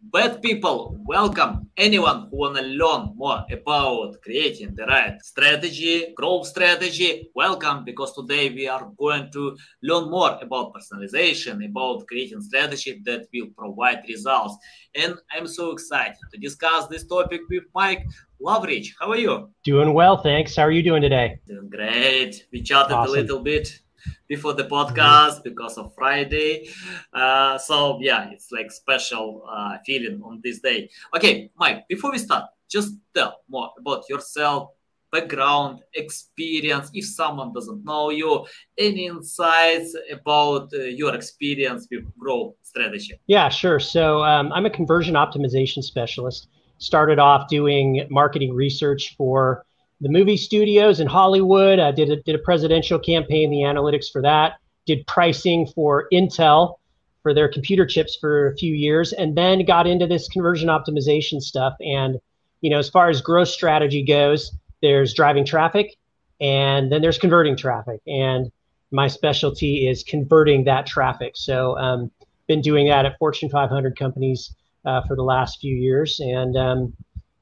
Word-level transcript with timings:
Bad 0.00 0.40
people, 0.40 0.96
welcome 1.06 1.68
anyone 1.76 2.28
who 2.30 2.38
wanna 2.38 2.62
learn 2.62 3.12
more 3.16 3.44
about 3.50 4.14
creating 4.22 4.72
the 4.76 4.86
right 4.86 5.20
strategy, 5.22 6.14
growth 6.16 6.46
strategy. 6.46 7.28
Welcome 7.34 7.84
because 7.84 8.14
today 8.14 8.48
we 8.48 8.68
are 8.68 8.88
going 8.96 9.28
to 9.32 9.56
learn 9.82 10.08
more 10.08 10.38
about 10.40 10.72
personalization, 10.72 11.68
about 11.68 12.06
creating 12.06 12.40
strategy 12.40 13.02
that 13.04 13.26
will 13.34 13.48
provide 13.58 14.04
results. 14.08 14.56
And 14.94 15.16
I'm 15.32 15.48
so 15.48 15.72
excited 15.72 16.16
to 16.32 16.38
discuss 16.38 16.86
this 16.86 17.04
topic 17.04 17.40
with 17.50 17.64
Mike 17.74 18.06
Loveridge. 18.40 18.90
How 19.00 19.10
are 19.10 19.18
you? 19.18 19.50
Doing 19.64 19.94
well, 19.94 20.16
thanks. 20.22 20.54
How 20.54 20.62
are 20.62 20.70
you 20.70 20.84
doing 20.84 21.02
today? 21.02 21.40
Doing 21.48 21.68
great. 21.68 22.46
We 22.52 22.62
chatted 22.62 22.92
awesome. 22.92 23.14
a 23.14 23.20
little 23.20 23.40
bit 23.40 23.80
before 24.28 24.54
the 24.54 24.64
podcast 24.64 25.42
because 25.42 25.78
of 25.78 25.94
Friday. 25.94 26.68
Uh, 27.12 27.58
so 27.58 27.98
yeah, 28.00 28.30
it's 28.30 28.50
like 28.52 28.70
special 28.70 29.44
uh, 29.50 29.78
feeling 29.84 30.20
on 30.24 30.40
this 30.42 30.60
day. 30.60 30.90
Okay, 31.14 31.50
Mike, 31.56 31.86
before 31.88 32.12
we 32.12 32.18
start, 32.18 32.44
just 32.68 32.94
tell 33.14 33.40
more 33.48 33.70
about 33.78 34.08
yourself, 34.08 34.70
background, 35.10 35.80
experience. 35.94 36.90
If 36.92 37.06
someone 37.06 37.52
doesn't 37.52 37.84
know 37.84 38.10
you, 38.10 38.46
any 38.76 39.06
insights 39.06 39.96
about 40.12 40.70
uh, 40.74 40.82
your 40.82 41.14
experience 41.14 41.88
with 41.90 42.04
growth 42.18 42.54
strategy? 42.62 43.18
Yeah, 43.26 43.48
sure. 43.48 43.80
So 43.80 44.22
um, 44.22 44.52
I'm 44.52 44.66
a 44.66 44.70
conversion 44.70 45.14
optimization 45.14 45.82
specialist. 45.82 46.48
Started 46.78 47.18
off 47.18 47.48
doing 47.48 48.06
marketing 48.10 48.54
research 48.54 49.16
for 49.16 49.64
the 50.00 50.08
movie 50.08 50.36
studios 50.36 51.00
in 51.00 51.06
Hollywood. 51.06 51.78
I 51.78 51.90
did 51.90 52.10
a, 52.10 52.16
did 52.22 52.34
a 52.34 52.38
presidential 52.38 52.98
campaign, 52.98 53.50
the 53.50 53.58
analytics 53.58 54.10
for 54.10 54.22
that. 54.22 54.54
Did 54.86 55.06
pricing 55.06 55.66
for 55.66 56.08
Intel 56.12 56.76
for 57.22 57.34
their 57.34 57.48
computer 57.48 57.84
chips 57.84 58.16
for 58.16 58.46
a 58.46 58.56
few 58.56 58.74
years, 58.74 59.12
and 59.12 59.36
then 59.36 59.64
got 59.64 59.86
into 59.86 60.06
this 60.06 60.28
conversion 60.28 60.68
optimization 60.68 61.42
stuff. 61.42 61.74
And 61.80 62.18
you 62.60 62.70
know, 62.70 62.78
as 62.78 62.88
far 62.88 63.08
as 63.08 63.20
growth 63.20 63.48
strategy 63.48 64.02
goes, 64.04 64.52
there's 64.82 65.14
driving 65.14 65.44
traffic, 65.44 65.96
and 66.40 66.90
then 66.90 67.02
there's 67.02 67.18
converting 67.18 67.56
traffic. 67.56 68.00
And 68.06 68.50
my 68.90 69.08
specialty 69.08 69.88
is 69.88 70.02
converting 70.02 70.64
that 70.64 70.86
traffic. 70.86 71.32
So, 71.34 71.76
um, 71.78 72.10
been 72.46 72.62
doing 72.62 72.88
that 72.88 73.04
at 73.04 73.18
Fortune 73.18 73.50
500 73.50 73.98
companies 73.98 74.54
uh, 74.86 75.02
for 75.02 75.14
the 75.14 75.22
last 75.22 75.60
few 75.60 75.74
years, 75.74 76.18
and 76.20 76.56
um, 76.56 76.96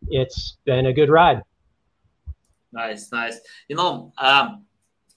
it's 0.08 0.56
been 0.64 0.86
a 0.86 0.92
good 0.92 1.10
ride. 1.10 1.42
Nice, 2.76 3.10
nice. 3.10 3.38
You 3.68 3.76
know, 3.76 4.12
um, 4.18 4.64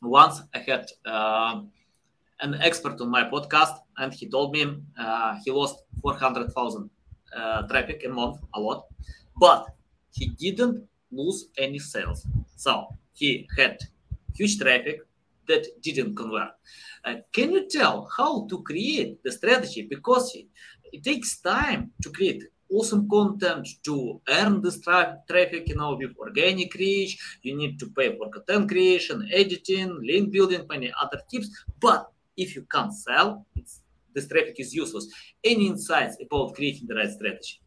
once 0.02 0.41
I 0.55 0.59
had 0.59 0.85
uh, 1.05 1.61
an 2.41 2.55
expert 2.61 3.02
on 3.02 3.09
my 3.09 3.23
podcast, 3.29 3.75
and 3.97 4.13
he 4.13 4.29
told 4.29 4.53
me 4.53 4.63
uh, 4.97 5.38
he 5.43 5.52
lost 5.52 5.83
400,000 6.02 6.89
uh, 7.35 7.63
traffic 7.67 8.03
a 8.05 8.09
month, 8.09 8.37
a 8.55 8.59
lot, 8.61 8.85
but 9.37 9.65
he 10.11 10.27
didn't 10.27 10.87
lose 11.11 11.47
any 11.57 11.80
sales. 11.80 12.25
So 12.55 12.95
he 13.13 13.47
had 13.57 13.77
huge 14.35 14.57
traffic 14.59 15.02
that 15.47 15.65
didn't 15.81 16.15
convert. 16.15 16.52
Uh, 17.03 17.15
can 17.33 17.52
you 17.52 17.67
tell 17.67 18.09
how 18.17 18.47
to 18.47 18.61
create 18.63 19.21
the 19.23 19.31
strategy? 19.31 19.87
Because 19.89 20.33
it, 20.35 20.47
it 20.93 21.03
takes 21.03 21.41
time 21.41 21.91
to 22.03 22.09
create 22.11 22.43
awesome 22.71 23.09
content 23.09 23.67
to 23.83 24.21
earn 24.29 24.61
this 24.61 24.79
tra- 24.81 25.17
traffic 25.29 25.67
you 25.67 25.75
know 25.75 25.95
with 25.95 26.11
organic 26.17 26.73
reach 26.75 27.39
you 27.41 27.55
need 27.55 27.80
to 27.80 27.89
pay 27.89 28.17
for 28.17 28.30
content 28.30 28.69
creation 28.69 29.27
editing 29.33 29.97
link 30.03 30.31
building 30.31 30.65
many 30.69 30.91
other 31.02 31.21
tips. 31.29 31.49
But 31.79 32.11
if 32.37 32.55
you 32.55 32.65
can't 32.71 32.93
sell 32.93 33.45
this 34.13 34.27
traffic 34.27 34.55
is 34.59 34.73
useless. 34.73 35.08
Any 35.43 35.67
insights 35.67 36.17
about 36.21 36.55
creating 36.55 36.87
the 36.87 36.95
right 36.95 37.09
strategy? 37.09 37.59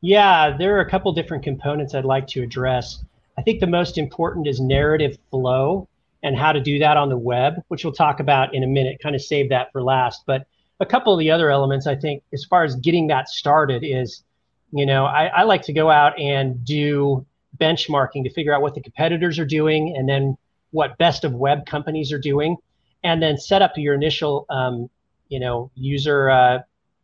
Yeah 0.00 0.56
there 0.56 0.76
are 0.76 0.80
a 0.80 0.90
couple 0.90 1.12
different 1.12 1.42
components 1.42 1.94
i'd 1.94 2.04
like 2.04 2.26
to 2.28 2.42
address. 2.42 3.04
I 3.38 3.42
think 3.42 3.60
the 3.60 3.66
most 3.66 3.98
important 3.98 4.46
is 4.46 4.60
narrative 4.60 5.18
flow 5.30 5.88
and 6.22 6.36
how 6.36 6.52
to 6.52 6.60
do 6.60 6.78
that 6.78 6.96
on 6.96 7.08
the 7.08 7.18
web 7.18 7.54
which 7.68 7.84
we'll 7.84 7.92
talk 7.92 8.20
about 8.20 8.54
in 8.54 8.62
a 8.62 8.66
minute 8.66 8.98
kind 9.02 9.14
of 9.14 9.22
save 9.22 9.48
that 9.50 9.72
for 9.72 9.82
last. 9.82 10.22
But 10.26 10.46
a 10.80 10.86
couple 10.86 11.12
of 11.12 11.18
the 11.18 11.30
other 11.30 11.50
elements 11.50 11.86
I 11.86 11.96
think 11.96 12.22
as 12.32 12.44
far 12.44 12.64
as 12.64 12.74
getting 12.76 13.06
that 13.08 13.28
started 13.28 13.84
is, 13.84 14.24
you 14.72 14.86
know, 14.86 15.04
I, 15.04 15.26
I 15.26 15.42
like 15.44 15.62
to 15.62 15.72
go 15.72 15.90
out 15.90 16.18
and 16.18 16.64
do 16.64 17.24
benchmarking 17.58 18.24
to 18.24 18.30
figure 18.32 18.52
out 18.52 18.62
what 18.62 18.74
the 18.74 18.80
competitors 18.80 19.38
are 19.38 19.46
doing 19.46 19.94
and 19.96 20.08
then 20.08 20.36
what 20.72 20.98
best 20.98 21.24
of 21.24 21.32
web 21.34 21.66
companies 21.66 22.12
are 22.12 22.18
doing, 22.18 22.56
and 23.04 23.22
then 23.22 23.38
set 23.38 23.62
up 23.62 23.72
your 23.76 23.94
initial, 23.94 24.44
um, 24.50 24.90
you 25.28 25.38
know, 25.38 25.70
user 25.76 26.28
uh, 26.30 26.58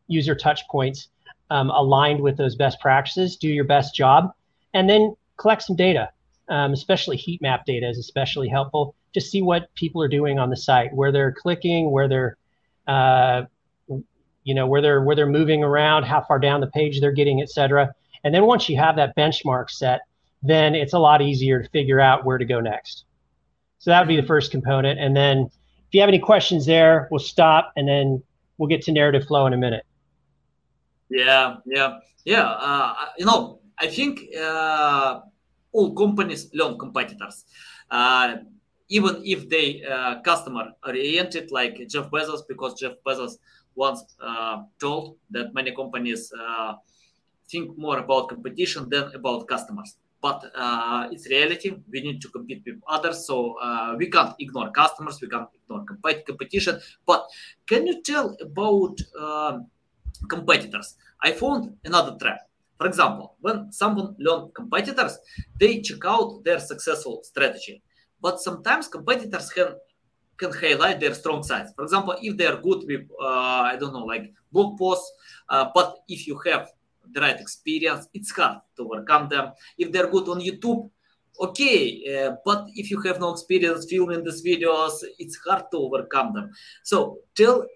user 0.09 0.34
touch 0.34 0.66
points 0.69 1.09
um, 1.50 1.70
aligned 1.70 2.20
with 2.20 2.36
those 2.36 2.56
best 2.56 2.80
practices. 2.80 3.36
Do 3.36 3.48
your 3.48 3.64
best 3.64 3.94
job, 3.94 4.32
and 4.75 4.91
then 4.91 5.14
collect 5.36 5.62
some 5.62 5.76
data. 5.76 6.10
Um, 6.48 6.72
especially 6.72 7.16
heat 7.16 7.41
map 7.41 7.64
data 7.64 7.88
is 7.88 7.98
especially 7.98 8.48
helpful. 8.48 8.97
Just 9.14 9.30
see 9.30 9.41
what 9.41 9.72
people 9.76 10.03
are 10.03 10.09
doing 10.09 10.41
on 10.41 10.50
the 10.50 10.56
site, 10.56 10.92
where 10.92 11.12
they're 11.12 11.30
clicking, 11.30 11.92
where 11.92 12.09
they're 12.09 12.36
uh, 12.88 13.42
you 14.50 14.54
know 14.56 14.66
where 14.66 14.82
they're 14.82 15.00
where 15.02 15.14
they're 15.14 15.38
moving 15.40 15.62
around 15.62 16.02
how 16.02 16.20
far 16.20 16.40
down 16.40 16.60
the 16.60 16.72
page 16.78 17.00
they're 17.00 17.18
getting 17.20 17.40
et 17.40 17.48
cetera. 17.48 17.84
and 18.24 18.34
then 18.34 18.44
once 18.44 18.68
you 18.68 18.76
have 18.76 18.96
that 18.96 19.10
benchmark 19.16 19.70
set 19.70 20.00
then 20.42 20.74
it's 20.74 20.92
a 20.92 20.98
lot 20.98 21.22
easier 21.22 21.62
to 21.62 21.68
figure 21.68 22.00
out 22.00 22.24
where 22.24 22.38
to 22.38 22.46
go 22.46 22.58
next. 22.60 23.04
So 23.78 23.90
that 23.90 24.00
would 24.00 24.08
be 24.08 24.20
the 24.20 24.26
first 24.26 24.50
component. 24.50 24.98
And 24.98 25.14
then 25.14 25.36
if 25.86 25.92
you 25.92 26.00
have 26.00 26.08
any 26.08 26.18
questions 26.18 26.66
there 26.66 27.06
we'll 27.12 27.26
stop 27.34 27.72
and 27.76 27.86
then 27.86 28.06
we'll 28.58 28.68
get 28.74 28.82
to 28.86 28.92
narrative 28.92 29.24
flow 29.28 29.46
in 29.46 29.52
a 29.52 29.56
minute. 29.66 29.84
Yeah 31.08 31.56
yeah 31.64 31.98
yeah 32.24 32.48
uh, 32.68 32.94
you 33.18 33.26
know 33.30 33.60
i 33.78 33.86
think 33.86 34.14
uh, 34.36 35.20
all 35.72 35.94
companies 35.94 36.50
learn 36.58 36.76
competitors. 36.76 37.44
Uh, 37.88 38.38
even 38.96 39.22
if 39.24 39.48
they 39.48 39.66
uh, 39.84 40.20
customer 40.22 40.64
oriented 40.88 41.46
like 41.52 41.74
jeff 41.92 42.06
bezos 42.10 42.42
because 42.50 42.72
jeff 42.80 42.94
bezos 43.06 43.34
once 43.75 44.04
uh, 44.22 44.62
told 44.78 45.16
that 45.31 45.54
many 45.54 45.75
companies 45.75 46.32
uh, 46.32 46.75
think 47.50 47.76
more 47.76 47.98
about 47.98 48.28
competition 48.28 48.88
than 48.88 49.10
about 49.14 49.47
customers. 49.48 49.97
But 50.22 50.44
uh, 50.54 51.08
it's 51.10 51.26
reality. 51.28 51.75
We 51.91 52.03
need 52.03 52.20
to 52.22 52.28
compete 52.28 52.62
with 52.66 52.76
others, 52.88 53.26
so 53.26 53.56
we 53.97 54.10
can't 54.10 54.34
ignore 54.38 54.70
customers. 54.70 55.19
We 55.20 55.28
can't 55.28 55.48
ignore 55.54 55.84
comp- 55.84 56.26
competition. 56.26 56.78
But 57.06 57.26
can 57.66 57.86
you 57.86 58.03
tell 58.03 58.36
about 58.41 58.97
um, 59.19 59.66
competitors? 60.28 60.97
I 61.22 61.32
found 61.32 61.76
another 61.84 62.16
trap. 62.20 62.41
For 62.76 62.86
example, 62.86 63.36
when 63.41 63.72
someone 63.72 64.14
learn 64.19 64.50
competitors, 64.54 65.19
they 65.59 65.80
check 65.80 66.04
out 66.04 66.44
their 66.44 66.59
successful 66.60 67.20
strategy. 67.22 67.82
But 68.20 68.41
sometimes 68.41 68.88
competitors 68.88 69.50
can 69.50 69.69
can 70.40 70.52
highlight 70.52 70.98
their 71.00 71.14
strong 71.14 71.42
sides. 71.42 71.70
For 71.76 71.84
example, 71.84 72.16
if 72.20 72.36
they 72.36 72.46
are 72.46 72.56
good 72.56 72.80
with, 72.90 73.04
uh, 73.20 73.62
I 73.72 73.76
don't 73.78 73.92
know, 73.92 74.06
like 74.14 74.32
blog 74.50 74.78
posts, 74.78 75.08
uh, 75.48 75.66
but 75.74 75.98
if 76.08 76.26
you 76.26 76.40
have 76.46 76.70
the 77.12 77.20
right 77.20 77.38
experience, 77.38 78.08
it's 78.14 78.30
hard 78.32 78.58
to 78.76 78.80
overcome 78.84 79.28
them. 79.28 79.52
If 79.76 79.92
they're 79.92 80.10
good 80.10 80.26
on 80.28 80.40
YouTube, 80.40 80.90
okay, 81.38 81.80
uh, 82.12 82.36
but 82.44 82.68
if 82.74 82.90
you 82.90 83.00
have 83.02 83.20
no 83.20 83.30
experience 83.32 83.86
filming 83.88 84.24
these 84.24 84.42
videos, 84.42 84.94
it's 85.18 85.36
hard 85.46 85.64
to 85.72 85.78
overcome 85.78 86.32
them. 86.32 86.50
So 86.82 87.18
tell 87.36 87.66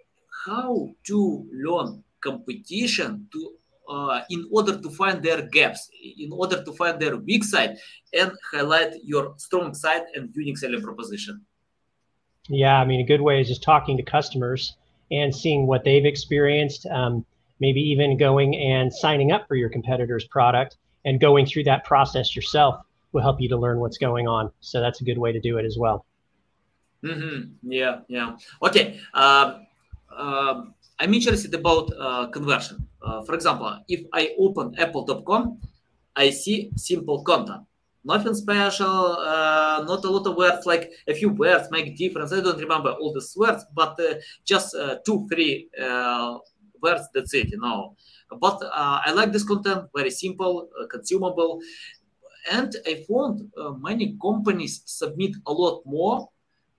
how 0.46 0.88
to 1.08 1.18
learn 1.52 2.02
competition 2.20 3.28
to 3.32 3.40
uh, 3.88 4.22
in 4.30 4.48
order 4.50 4.80
to 4.80 4.88
find 4.90 5.22
their 5.22 5.42
gaps, 5.42 5.90
in 6.18 6.32
order 6.32 6.64
to 6.64 6.72
find 6.72 6.98
their 6.98 7.16
weak 7.16 7.44
side, 7.44 7.76
and 8.18 8.32
highlight 8.50 8.94
your 9.04 9.34
strong 9.36 9.74
side 9.74 10.04
and 10.14 10.30
unique 10.34 10.56
selling 10.56 10.82
proposition. 10.82 11.44
Yeah, 12.48 12.78
I 12.78 12.84
mean, 12.84 13.00
a 13.00 13.04
good 13.04 13.20
way 13.20 13.40
is 13.40 13.48
just 13.48 13.62
talking 13.62 13.96
to 13.96 14.02
customers 14.02 14.76
and 15.10 15.34
seeing 15.34 15.66
what 15.66 15.84
they've 15.84 16.04
experienced. 16.04 16.86
Um, 16.86 17.24
maybe 17.60 17.80
even 17.80 18.16
going 18.16 18.56
and 18.56 18.92
signing 18.92 19.32
up 19.32 19.46
for 19.48 19.54
your 19.54 19.70
competitor's 19.70 20.24
product 20.24 20.76
and 21.04 21.20
going 21.20 21.46
through 21.46 21.64
that 21.64 21.84
process 21.84 22.34
yourself 22.34 22.74
will 23.12 23.22
help 23.22 23.40
you 23.40 23.48
to 23.48 23.56
learn 23.56 23.78
what's 23.78 23.98
going 23.98 24.26
on. 24.26 24.50
So 24.60 24.80
that's 24.80 25.00
a 25.00 25.04
good 25.04 25.18
way 25.18 25.32
to 25.32 25.40
do 25.40 25.58
it 25.58 25.64
as 25.64 25.76
well. 25.78 26.04
Mm-hmm. 27.02 27.70
Yeah, 27.70 28.00
yeah. 28.08 28.36
Okay. 28.62 29.00
Uh, 29.12 29.60
uh, 30.14 30.64
I'm 30.98 31.14
interested 31.14 31.54
about 31.54 31.90
uh, 31.98 32.26
conversion. 32.28 32.88
Uh, 33.02 33.22
for 33.22 33.34
example, 33.34 33.78
if 33.88 34.06
I 34.12 34.34
open 34.38 34.74
apple.com, 34.78 35.58
I 36.16 36.30
see 36.30 36.70
simple 36.76 37.22
content 37.22 37.64
nothing 38.04 38.34
special, 38.34 39.16
uh, 39.18 39.84
not 39.86 40.04
a 40.04 40.10
lot 40.10 40.26
of 40.26 40.36
words, 40.36 40.66
like 40.66 40.92
a 41.08 41.14
few 41.14 41.30
words 41.30 41.68
make 41.70 41.96
difference. 41.96 42.32
I 42.32 42.40
don't 42.40 42.60
remember 42.60 42.90
all 42.90 43.12
the 43.12 43.26
words, 43.36 43.64
but 43.74 43.98
uh, 44.00 44.14
just 44.44 44.74
uh, 44.74 44.96
two, 45.06 45.26
three 45.28 45.68
uh, 45.80 46.38
words. 46.82 47.08
That's 47.14 47.34
it, 47.34 47.48
you 47.50 47.58
know. 47.58 47.96
But 48.40 48.62
uh, 48.62 49.00
I 49.04 49.12
like 49.12 49.32
this 49.32 49.44
content, 49.44 49.88
very 49.94 50.10
simple, 50.10 50.68
uh, 50.80 50.86
consumable, 50.86 51.60
and 52.50 52.74
I 52.86 53.04
found 53.08 53.50
many 53.80 54.16
companies 54.20 54.82
submit 54.84 55.36
a 55.46 55.52
lot 55.52 55.82
more 55.86 56.28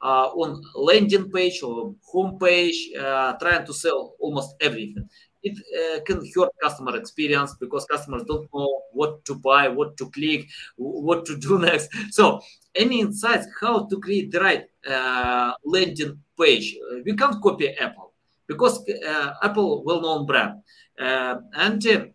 on 0.01 0.61
landing 0.75 1.31
page 1.31 1.63
or 1.63 1.95
home 2.05 2.37
page, 2.37 2.91
trying 3.39 3.65
to 3.65 3.73
sell 3.73 4.15
almost 4.19 4.55
everything. 4.61 5.09
It 5.45 5.57
uh, 5.79 6.03
can 6.05 6.19
hurt 6.33 6.49
customer 6.61 6.97
experience 6.97 7.53
because 7.59 7.85
customers 7.85 8.23
don't 8.23 8.49
know 8.51 8.81
what 8.93 9.23
to 9.25 9.35
buy, 9.35 9.67
what 9.67 9.95
to 9.97 10.09
click, 10.09 10.49
what 10.75 11.23
to 11.27 11.37
do 11.37 11.59
next. 11.69 11.89
So, 12.09 12.41
any 12.73 13.01
insights 13.01 13.45
how 13.61 13.85
to 13.85 13.99
create 13.99 14.31
the 14.31 14.39
right 14.39 14.65
uh, 14.89 15.53
landing 15.63 16.19
page? 16.39 16.75
We 17.05 17.15
can't 17.15 17.39
copy 17.43 17.69
Apple 17.77 18.13
because 18.47 18.83
uh, 18.89 19.33
Apple 19.43 19.83
well-known 19.83 20.25
brand, 20.25 20.61
uh, 20.99 21.35
and 21.53 22.11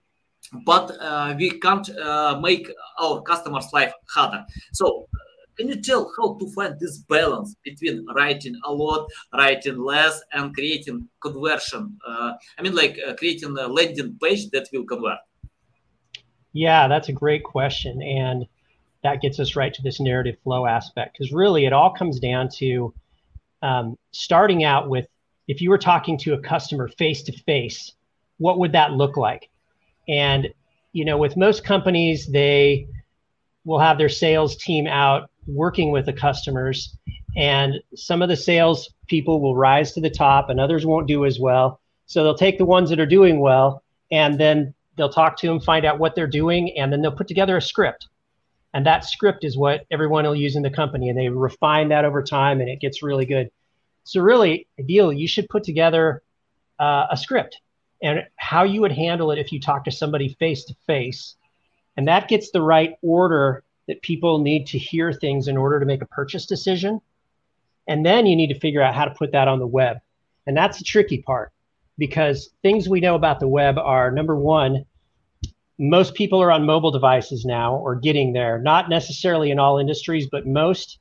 but 0.66 0.86
we 1.38 1.60
can't 1.60 1.88
make 2.42 2.68
our 2.98 3.22
customers' 3.22 3.72
life 3.72 3.92
harder. 4.12 4.44
So 4.72 5.06
can 5.56 5.68
you 5.68 5.80
tell 5.80 6.12
how 6.16 6.34
to 6.34 6.50
find 6.52 6.78
this 6.78 6.98
balance 6.98 7.54
between 7.64 8.06
writing 8.14 8.58
a 8.64 8.72
lot, 8.72 9.08
writing 9.32 9.78
less, 9.78 10.20
and 10.32 10.54
creating 10.54 11.08
conversion? 11.20 11.98
Uh, 12.06 12.32
I 12.58 12.62
mean, 12.62 12.74
like 12.74 12.98
uh, 13.06 13.14
creating 13.14 13.56
a 13.58 13.68
landing 13.68 14.18
page 14.22 14.50
that 14.50 14.68
will 14.72 14.84
convert. 14.84 15.18
Yeah, 16.52 16.88
that's 16.88 17.08
a 17.08 17.12
great 17.12 17.44
question, 17.44 18.02
and 18.02 18.46
that 19.02 19.22
gets 19.22 19.38
us 19.38 19.56
right 19.56 19.72
to 19.72 19.82
this 19.82 20.00
narrative 20.00 20.36
flow 20.42 20.66
aspect 20.66 21.16
because 21.16 21.32
really 21.32 21.64
it 21.64 21.72
all 21.72 21.92
comes 21.92 22.20
down 22.20 22.48
to 22.56 22.92
um, 23.62 23.96
starting 24.10 24.64
out 24.64 24.88
with 24.88 25.06
if 25.48 25.60
you 25.60 25.70
were 25.70 25.78
talking 25.78 26.16
to 26.18 26.34
a 26.34 26.40
customer 26.40 26.88
face 26.88 27.22
to 27.24 27.32
face, 27.42 27.92
what 28.38 28.58
would 28.58 28.72
that 28.72 28.92
look 28.92 29.16
like? 29.16 29.48
And 30.08 30.48
you 30.92 31.04
know, 31.04 31.18
with 31.18 31.36
most 31.36 31.64
companies, 31.64 32.26
they 32.26 32.88
will 33.64 33.78
have 33.78 33.98
their 33.98 34.08
sales 34.08 34.56
team 34.56 34.86
out 34.86 35.29
working 35.46 35.90
with 35.90 36.06
the 36.06 36.12
customers 36.12 36.96
and 37.36 37.74
some 37.94 38.22
of 38.22 38.28
the 38.28 38.36
sales 38.36 38.92
people 39.06 39.40
will 39.40 39.56
rise 39.56 39.92
to 39.92 40.00
the 40.00 40.10
top 40.10 40.50
and 40.50 40.60
others 40.60 40.84
won't 40.84 41.06
do 41.06 41.24
as 41.24 41.38
well. 41.38 41.80
So 42.06 42.22
they'll 42.22 42.34
take 42.34 42.58
the 42.58 42.64
ones 42.64 42.90
that 42.90 43.00
are 43.00 43.06
doing 43.06 43.40
well 43.40 43.82
and 44.10 44.38
then 44.38 44.74
they'll 44.96 45.12
talk 45.12 45.36
to 45.38 45.46
them 45.46 45.60
find 45.60 45.84
out 45.84 45.98
what 45.98 46.14
they're 46.14 46.26
doing 46.26 46.76
and 46.76 46.92
then 46.92 47.02
they'll 47.02 47.12
put 47.12 47.28
together 47.28 47.56
a 47.56 47.62
script. 47.62 48.08
And 48.74 48.86
that 48.86 49.04
script 49.04 49.44
is 49.44 49.56
what 49.56 49.86
everyone 49.90 50.24
will 50.24 50.34
use 50.34 50.56
in 50.56 50.62
the 50.62 50.70
company 50.70 51.08
and 51.08 51.18
they 51.18 51.28
refine 51.28 51.88
that 51.88 52.04
over 52.04 52.22
time 52.22 52.60
and 52.60 52.68
it 52.68 52.80
gets 52.80 53.02
really 53.02 53.26
good. 53.26 53.50
So 54.04 54.20
really 54.20 54.66
ideally 54.78 55.16
you 55.18 55.28
should 55.28 55.48
put 55.48 55.64
together 55.64 56.22
uh, 56.78 57.06
a 57.10 57.16
script 57.16 57.60
and 58.02 58.24
how 58.36 58.64
you 58.64 58.80
would 58.80 58.92
handle 58.92 59.30
it 59.30 59.38
if 59.38 59.52
you 59.52 59.60
talk 59.60 59.84
to 59.84 59.90
somebody 59.90 60.36
face 60.38 60.64
to 60.64 60.74
face. 60.86 61.36
And 61.96 62.08
that 62.08 62.28
gets 62.28 62.50
the 62.50 62.62
right 62.62 62.94
order 63.02 63.62
that 63.88 64.02
people 64.02 64.38
need 64.38 64.66
to 64.68 64.78
hear 64.78 65.12
things 65.12 65.48
in 65.48 65.56
order 65.56 65.80
to 65.80 65.86
make 65.86 66.02
a 66.02 66.06
purchase 66.06 66.46
decision. 66.46 67.00
And 67.88 68.04
then 68.04 68.26
you 68.26 68.36
need 68.36 68.52
to 68.52 68.60
figure 68.60 68.82
out 68.82 68.94
how 68.94 69.04
to 69.04 69.14
put 69.14 69.32
that 69.32 69.48
on 69.48 69.58
the 69.58 69.66
web. 69.66 69.98
And 70.46 70.56
that's 70.56 70.78
the 70.78 70.84
tricky 70.84 71.22
part 71.22 71.52
because 71.98 72.50
things 72.62 72.88
we 72.88 73.00
know 73.00 73.14
about 73.14 73.40
the 73.40 73.48
web 73.48 73.78
are 73.78 74.10
number 74.10 74.36
one, 74.36 74.84
most 75.78 76.14
people 76.14 76.40
are 76.42 76.52
on 76.52 76.64
mobile 76.64 76.90
devices 76.90 77.44
now 77.44 77.76
or 77.76 77.94
getting 77.94 78.32
there, 78.32 78.58
not 78.58 78.88
necessarily 78.88 79.50
in 79.50 79.58
all 79.58 79.78
industries, 79.78 80.28
but 80.30 80.46
most 80.46 80.98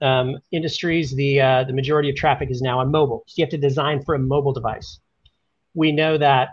um, 0.00 0.38
industries, 0.52 1.14
the, 1.14 1.40
uh, 1.40 1.64
the 1.64 1.72
majority 1.72 2.10
of 2.10 2.16
traffic 2.16 2.50
is 2.50 2.60
now 2.60 2.78
on 2.80 2.90
mobile. 2.90 3.24
So 3.26 3.34
you 3.36 3.44
have 3.44 3.50
to 3.50 3.58
design 3.58 4.02
for 4.04 4.14
a 4.14 4.18
mobile 4.18 4.52
device. 4.52 5.00
We 5.74 5.92
know 5.92 6.18
that 6.18 6.50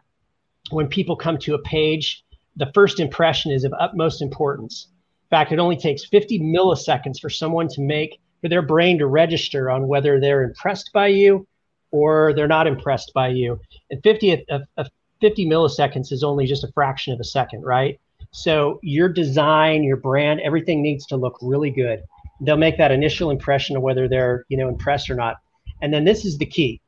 when 0.71 0.87
people 0.87 1.15
come 1.15 1.37
to 1.39 1.53
a 1.53 1.59
page, 1.59 2.23
the 2.55 2.71
first 2.73 2.99
impression 2.99 3.51
is 3.51 3.63
of 3.63 3.73
utmost 3.79 4.21
importance 4.21 4.87
fact, 5.35 5.51
it 5.51 5.59
only 5.59 5.75
takes 5.75 6.05
50 6.05 6.39
milliseconds 6.39 7.19
for 7.19 7.29
someone 7.29 7.67
to 7.69 7.81
make, 7.81 8.19
for 8.41 8.47
their 8.47 8.61
brain 8.61 8.97
to 8.99 9.07
register 9.07 9.69
on 9.69 9.87
whether 9.87 10.19
they're 10.19 10.43
impressed 10.43 10.91
by 10.93 11.07
you 11.07 11.45
or 11.91 12.33
they're 12.33 12.47
not 12.47 12.67
impressed 12.67 13.11
by 13.13 13.27
you. 13.27 13.59
And 13.91 14.01
50, 14.01 14.49
uh, 14.49 14.59
uh, 14.77 14.83
50 15.21 15.45
milliseconds 15.45 16.11
is 16.11 16.23
only 16.23 16.45
just 16.45 16.63
a 16.63 16.71
fraction 16.73 17.13
of 17.13 17.19
a 17.19 17.23
second, 17.23 17.63
right? 17.63 17.99
So 18.31 18.79
your 18.81 19.09
design, 19.09 19.83
your 19.83 19.97
brand, 19.97 20.41
everything 20.41 20.81
needs 20.81 21.05
to 21.07 21.17
look 21.17 21.37
really 21.41 21.69
good. 21.69 22.03
They'll 22.41 22.57
make 22.57 22.77
that 22.77 22.91
initial 22.91 23.29
impression 23.29 23.75
of 23.75 23.81
whether 23.81 24.07
they're, 24.07 24.45
you 24.49 24.57
know, 24.57 24.67
impressed 24.67 25.09
or 25.09 25.15
not. 25.15 25.37
And 25.81 25.93
then 25.93 26.03
this 26.05 26.25
is 26.25 26.37
the 26.37 26.45
key. 26.45 26.81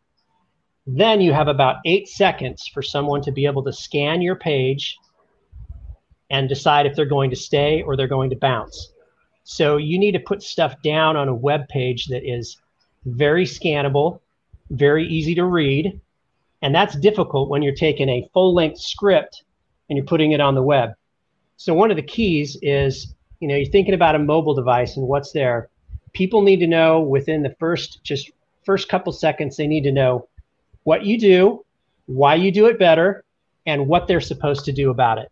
Then 0.85 1.19
you 1.19 1.33
have 1.33 1.47
about 1.47 1.77
eight 1.85 2.07
seconds 2.07 2.69
for 2.73 2.81
someone 2.81 3.21
to 3.23 3.31
be 3.31 3.45
able 3.45 3.63
to 3.63 3.73
scan 3.73 4.21
your 4.21 4.35
page 4.35 4.97
and 6.29 6.49
decide 6.49 6.85
if 6.85 6.95
they're 6.95 7.05
going 7.05 7.29
to 7.29 7.35
stay 7.35 7.81
or 7.81 7.95
they're 7.95 8.07
going 8.07 8.29
to 8.29 8.35
bounce. 8.35 8.91
So 9.43 9.77
you 9.77 9.97
need 9.97 10.11
to 10.11 10.19
put 10.19 10.43
stuff 10.43 10.75
down 10.83 11.15
on 11.15 11.29
a 11.29 11.33
web 11.33 11.67
page 11.69 12.07
that 12.07 12.29
is 12.29 12.57
very 13.05 13.45
scannable, 13.45 14.19
very 14.69 15.07
easy 15.07 15.35
to 15.35 15.45
read, 15.45 16.01
and 16.61 16.75
that's 16.75 16.97
difficult 16.97 17.49
when 17.49 17.61
you're 17.61 17.73
taking 17.73 18.09
a 18.09 18.29
full-length 18.33 18.79
script 18.79 19.43
and 19.89 19.95
you're 19.95 20.05
putting 20.05 20.33
it 20.33 20.41
on 20.41 20.55
the 20.55 20.61
web. 20.61 20.91
So 21.55 21.73
one 21.73 21.91
of 21.91 21.97
the 21.97 22.03
keys 22.03 22.57
is, 22.61 23.15
you 23.39 23.47
know, 23.47 23.55
you're 23.55 23.71
thinking 23.71 23.93
about 23.93 24.15
a 24.15 24.19
mobile 24.19 24.53
device 24.53 24.97
and 24.97 25.07
what's 25.07 25.31
there. 25.31 25.69
People 26.13 26.41
need 26.41 26.59
to 26.59 26.67
know 26.67 26.99
within 26.99 27.41
the 27.41 27.55
first 27.59 28.03
just 28.03 28.31
first 28.65 28.89
couple 28.89 29.13
seconds 29.13 29.55
they 29.55 29.67
need 29.67 29.83
to 29.83 29.91
know 29.93 30.27
what 30.83 31.05
you 31.05 31.17
do, 31.17 31.63
why 32.07 32.35
you 32.35 32.51
do 32.51 32.65
it 32.65 32.77
better, 32.77 33.23
and 33.65 33.87
what 33.87 34.07
they're 34.07 34.19
supposed 34.19 34.65
to 34.65 34.73
do 34.73 34.89
about 34.89 35.19
it 35.19 35.31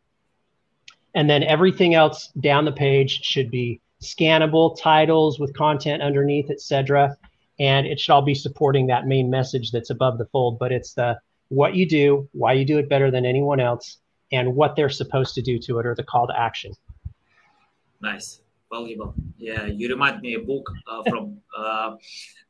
and 1.15 1.29
then 1.29 1.41
everything 1.43 1.95
else 1.95 2.29
down 2.41 2.65
the 2.65 2.71
page 2.71 3.21
should 3.23 3.49
be 3.49 3.81
scannable 4.01 4.77
titles 4.79 5.39
with 5.39 5.55
content 5.55 6.03
underneath 6.03 6.51
etc 6.51 7.17
and 7.59 7.87
it 7.87 7.99
should 7.99 8.11
all 8.11 8.21
be 8.21 8.35
supporting 8.35 8.87
that 8.87 9.07
main 9.07 9.29
message 9.29 9.71
that's 9.71 9.89
above 9.89 10.17
the 10.17 10.25
fold 10.25 10.59
but 10.59 10.71
it's 10.71 10.93
the 10.93 11.17
what 11.47 11.75
you 11.75 11.87
do 11.87 12.27
why 12.33 12.53
you 12.53 12.65
do 12.65 12.77
it 12.77 12.89
better 12.89 13.09
than 13.09 13.25
anyone 13.25 13.59
else 13.59 13.97
and 14.31 14.53
what 14.53 14.75
they're 14.75 14.89
supposed 14.89 15.33
to 15.35 15.41
do 15.41 15.57
to 15.59 15.79
it 15.79 15.85
or 15.85 15.95
the 15.95 16.03
call 16.03 16.27
to 16.27 16.37
action. 16.37 16.73
Nice. 18.01 18.41
Valuable. 18.71 19.13
Yeah 19.37 19.65
you 19.67 19.87
remind 19.87 20.21
me 20.21 20.33
a 20.33 20.39
book 20.39 20.69
uh, 20.91 21.03
from 21.09 21.37
uh, 21.57 21.95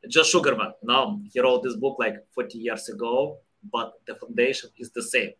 josh 0.08 0.28
sugarman. 0.28 0.72
Now 0.82 1.20
he 1.32 1.40
wrote 1.40 1.62
this 1.62 1.76
book 1.76 1.96
like 1.98 2.16
40 2.34 2.58
years 2.58 2.88
ago 2.88 3.38
but 3.72 3.94
the 4.06 4.14
foundation 4.16 4.70
is 4.78 4.90
the 4.90 5.02
same 5.02 5.32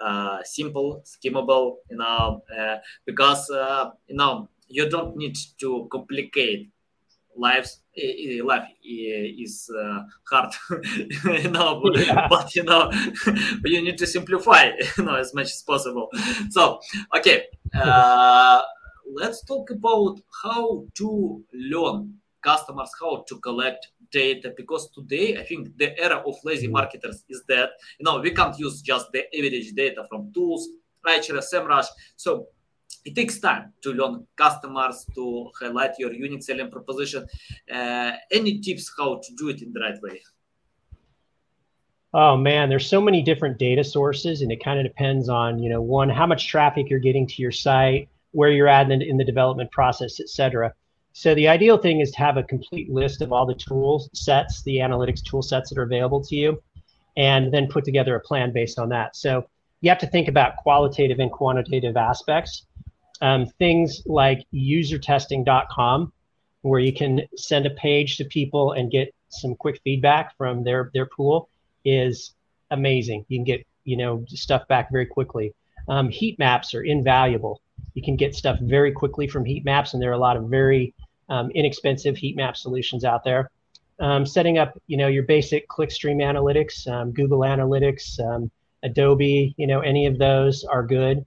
uh, 0.00 0.38
simple, 0.44 1.02
skimmable, 1.04 1.76
you 1.90 1.96
know, 1.96 2.42
uh, 2.56 2.76
because 3.06 3.50
uh, 3.50 3.90
you 4.06 4.16
know 4.16 4.48
you 4.68 4.88
don't 4.88 5.16
need 5.16 5.36
to 5.60 5.88
complicate 5.90 6.70
lives. 7.36 7.80
Life 8.44 8.64
is 8.84 9.70
uh, 9.78 10.00
hard, 10.30 10.52
you 11.42 11.50
know, 11.50 11.82
yeah. 11.94 12.26
but 12.28 12.54
you 12.54 12.64
know, 12.64 12.90
you 13.64 13.82
need 13.82 13.98
to 13.98 14.06
simplify, 14.06 14.70
you 14.98 15.04
know, 15.04 15.14
as 15.14 15.32
much 15.34 15.46
as 15.46 15.62
possible. 15.62 16.08
So, 16.50 16.80
okay, 17.16 17.44
uh, 17.74 18.62
let's 19.12 19.44
talk 19.44 19.70
about 19.70 20.20
how 20.42 20.86
to 20.94 21.44
learn 21.52 22.14
customers, 22.42 22.90
how 23.00 23.24
to 23.28 23.38
collect 23.40 23.88
data 24.22 24.48
because 24.56 24.84
today 24.96 25.28
I 25.40 25.44
think 25.48 25.76
the 25.76 25.88
era 26.04 26.18
of 26.28 26.34
lazy 26.44 26.66
mm-hmm. 26.66 26.78
marketers 26.78 27.18
is 27.28 27.42
that 27.52 27.70
you 27.98 28.04
know 28.06 28.14
we 28.26 28.30
can't 28.38 28.56
use 28.66 28.76
just 28.90 29.06
the 29.12 29.22
average 29.36 29.70
data 29.82 30.00
from 30.08 30.32
tools, 30.32 30.62
Ahrefs, 31.06 31.52
SEMrush. 31.52 31.88
So 32.16 32.30
it 33.04 33.14
takes 33.14 33.38
time 33.38 33.72
to 33.82 33.92
learn 33.92 34.26
customers 34.36 35.06
to 35.14 35.50
highlight 35.60 35.98
your 35.98 36.12
unique 36.12 36.42
selling 36.42 36.70
proposition. 36.70 37.26
Uh, 37.78 38.12
any 38.30 38.52
tips 38.60 38.90
how 38.96 39.10
to 39.24 39.30
do 39.36 39.48
it 39.52 39.60
in 39.62 39.72
the 39.74 39.80
right 39.80 40.00
way? 40.06 40.20
Oh 42.16 42.36
man, 42.36 42.68
there's 42.68 42.88
so 42.88 43.00
many 43.00 43.20
different 43.22 43.58
data 43.58 43.82
sources, 43.82 44.40
and 44.42 44.52
it 44.52 44.62
kind 44.62 44.78
of 44.78 44.84
depends 44.86 45.28
on 45.28 45.58
you 45.62 45.68
know 45.72 45.82
one 45.82 46.08
how 46.08 46.26
much 46.26 46.42
traffic 46.54 46.88
you're 46.88 47.06
getting 47.08 47.26
to 47.26 47.42
your 47.42 47.56
site, 47.66 48.08
where 48.30 48.50
you're 48.50 48.68
at 48.68 48.90
in, 48.90 49.02
in 49.02 49.16
the 49.16 49.24
development 49.24 49.70
process, 49.72 50.20
et 50.20 50.28
cetera. 50.28 50.72
So 51.16 51.32
the 51.36 51.46
ideal 51.46 51.78
thing 51.78 52.00
is 52.00 52.10
to 52.10 52.18
have 52.18 52.36
a 52.36 52.42
complete 52.42 52.90
list 52.90 53.22
of 53.22 53.32
all 53.32 53.46
the 53.46 53.54
tool 53.54 54.10
sets, 54.14 54.64
the 54.64 54.78
analytics 54.78 55.22
tool 55.22 55.42
sets 55.42 55.70
that 55.70 55.78
are 55.78 55.84
available 55.84 56.20
to 56.24 56.34
you, 56.34 56.60
and 57.16 57.54
then 57.54 57.68
put 57.68 57.84
together 57.84 58.16
a 58.16 58.20
plan 58.20 58.52
based 58.52 58.80
on 58.80 58.88
that. 58.88 59.14
So 59.14 59.46
you 59.80 59.90
have 59.90 60.00
to 60.00 60.08
think 60.08 60.26
about 60.26 60.56
qualitative 60.56 61.20
and 61.20 61.30
quantitative 61.30 61.96
aspects. 61.96 62.66
Um, 63.20 63.46
things 63.60 64.02
like 64.06 64.44
usertesting.com, 64.52 66.12
where 66.62 66.80
you 66.80 66.92
can 66.92 67.20
send 67.36 67.66
a 67.66 67.70
page 67.70 68.16
to 68.16 68.24
people 68.24 68.72
and 68.72 68.90
get 68.90 69.14
some 69.28 69.54
quick 69.54 69.80
feedback 69.84 70.36
from 70.36 70.64
their 70.64 70.90
their 70.94 71.06
pool, 71.06 71.48
is 71.84 72.34
amazing. 72.72 73.24
You 73.28 73.38
can 73.38 73.44
get 73.44 73.64
you 73.84 73.96
know 73.96 74.24
stuff 74.26 74.66
back 74.66 74.90
very 74.90 75.06
quickly. 75.06 75.54
Um, 75.88 76.08
heat 76.08 76.40
maps 76.40 76.74
are 76.74 76.82
invaluable. 76.82 77.60
You 77.94 78.02
can 78.02 78.16
get 78.16 78.34
stuff 78.34 78.58
very 78.60 78.90
quickly 78.90 79.28
from 79.28 79.44
heat 79.44 79.64
maps, 79.64 79.94
and 79.94 80.02
there 80.02 80.10
are 80.10 80.14
a 80.14 80.18
lot 80.18 80.36
of 80.36 80.48
very 80.48 80.92
um, 81.28 81.50
inexpensive 81.50 82.16
heat 82.16 82.36
map 82.36 82.56
solutions 82.56 83.04
out 83.04 83.24
there. 83.24 83.50
Um, 84.00 84.26
setting 84.26 84.58
up, 84.58 84.80
you 84.86 84.96
know, 84.96 85.06
your 85.06 85.22
basic 85.22 85.68
clickstream 85.68 86.16
analytics, 86.16 86.86
um, 86.88 87.12
Google 87.12 87.40
Analytics, 87.40 88.18
um, 88.20 88.50
Adobe, 88.82 89.54
you 89.56 89.66
know, 89.66 89.80
any 89.80 90.06
of 90.06 90.18
those 90.18 90.64
are 90.64 90.84
good. 90.84 91.24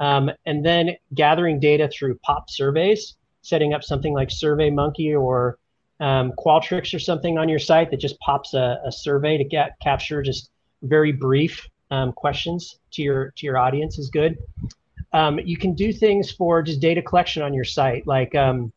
Um, 0.00 0.30
and 0.46 0.64
then 0.64 0.96
gathering 1.14 1.60
data 1.60 1.88
through 1.88 2.18
pop 2.18 2.48
surveys, 2.48 3.16
setting 3.42 3.74
up 3.74 3.82
something 3.82 4.14
like 4.14 4.28
SurveyMonkey 4.28 5.20
or 5.20 5.58
Qualtrics 6.00 6.94
or 6.94 6.98
something 6.98 7.38
on 7.38 7.48
your 7.48 7.58
site 7.58 7.90
that 7.90 7.98
just 7.98 8.18
pops 8.20 8.54
a, 8.54 8.78
a 8.86 8.92
survey 8.92 9.36
to 9.36 9.44
get 9.44 9.72
capture 9.80 10.22
just 10.22 10.50
very 10.82 11.12
brief 11.12 11.68
um, 11.90 12.12
questions 12.12 12.78
to 12.92 13.02
your 13.02 13.32
to 13.36 13.46
your 13.46 13.58
audience 13.58 13.98
is 13.98 14.10
good. 14.10 14.38
Um, 15.12 15.38
you 15.40 15.56
can 15.56 15.74
do 15.74 15.92
things 15.92 16.30
for 16.30 16.62
just 16.62 16.80
data 16.80 17.02
collection 17.02 17.42
on 17.42 17.54
your 17.54 17.64
site, 17.64 18.06
like 18.06 18.34
um, 18.34 18.72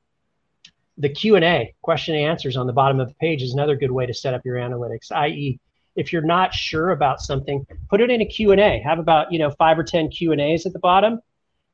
the 0.97 1.09
Q 1.09 1.35
and 1.35 1.45
A, 1.45 1.73
question 1.81 2.15
and 2.15 2.25
answers 2.25 2.57
on 2.57 2.67
the 2.67 2.73
bottom 2.73 2.99
of 2.99 3.07
the 3.07 3.15
page 3.15 3.41
is 3.41 3.53
another 3.53 3.75
good 3.75 3.91
way 3.91 4.05
to 4.05 4.13
set 4.13 4.33
up 4.33 4.45
your 4.45 4.57
analytics. 4.57 5.11
I.e., 5.11 5.59
if 5.95 6.13
you're 6.13 6.21
not 6.21 6.53
sure 6.53 6.91
about 6.91 7.21
something, 7.21 7.65
put 7.89 8.01
it 8.01 8.09
in 8.09 8.21
a 8.21 8.25
Q 8.25 8.51
and 8.51 8.61
A. 8.61 8.79
Have 8.79 8.99
about 8.99 9.31
you 9.31 9.39
know 9.39 9.51
five 9.51 9.77
or 9.77 9.83
ten 9.83 10.09
Q 10.09 10.31
and 10.31 10.41
A's 10.41 10.65
at 10.65 10.73
the 10.73 10.79
bottom, 10.79 11.19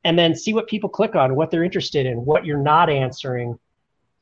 and 0.04 0.18
then 0.18 0.34
see 0.34 0.54
what 0.54 0.66
people 0.66 0.88
click 0.88 1.14
on, 1.14 1.36
what 1.36 1.50
they're 1.50 1.64
interested 1.64 2.06
in, 2.06 2.24
what 2.24 2.44
you're 2.44 2.62
not 2.62 2.90
answering 2.90 3.58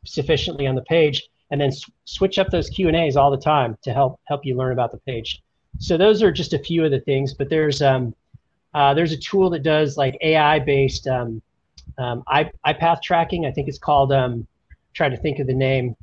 sufficiently 0.04 0.66
on 0.66 0.74
the 0.74 0.82
page, 0.82 1.28
and 1.50 1.60
then 1.60 1.72
sw- 1.72 1.90
switch 2.04 2.38
up 2.38 2.48
those 2.48 2.68
Q 2.68 2.88
and 2.88 2.96
A's 2.96 3.16
all 3.16 3.30
the 3.30 3.36
time 3.36 3.76
to 3.82 3.92
help 3.92 4.20
help 4.24 4.44
you 4.44 4.56
learn 4.56 4.72
about 4.72 4.92
the 4.92 4.98
page. 4.98 5.42
So 5.78 5.96
those 5.96 6.22
are 6.22 6.32
just 6.32 6.52
a 6.52 6.58
few 6.58 6.84
of 6.84 6.90
the 6.90 7.00
things, 7.00 7.34
but 7.34 7.48
there's 7.48 7.80
um, 7.80 8.14
uh, 8.74 8.92
there's 8.92 9.12
a 9.12 9.16
tool 9.16 9.50
that 9.50 9.62
does 9.62 9.96
like 9.96 10.18
AI 10.20 10.58
based 10.58 11.06
um, 11.06 11.40
um, 11.98 12.22
iPath 12.28 13.02
tracking. 13.02 13.46
I 13.46 13.50
think 13.50 13.68
it's 13.68 13.78
called. 13.78 14.12
Um, 14.12 14.46
trying 14.96 15.10
to 15.12 15.16
think 15.18 15.38
of 15.38 15.46
the 15.46 15.54
name. 15.54 15.94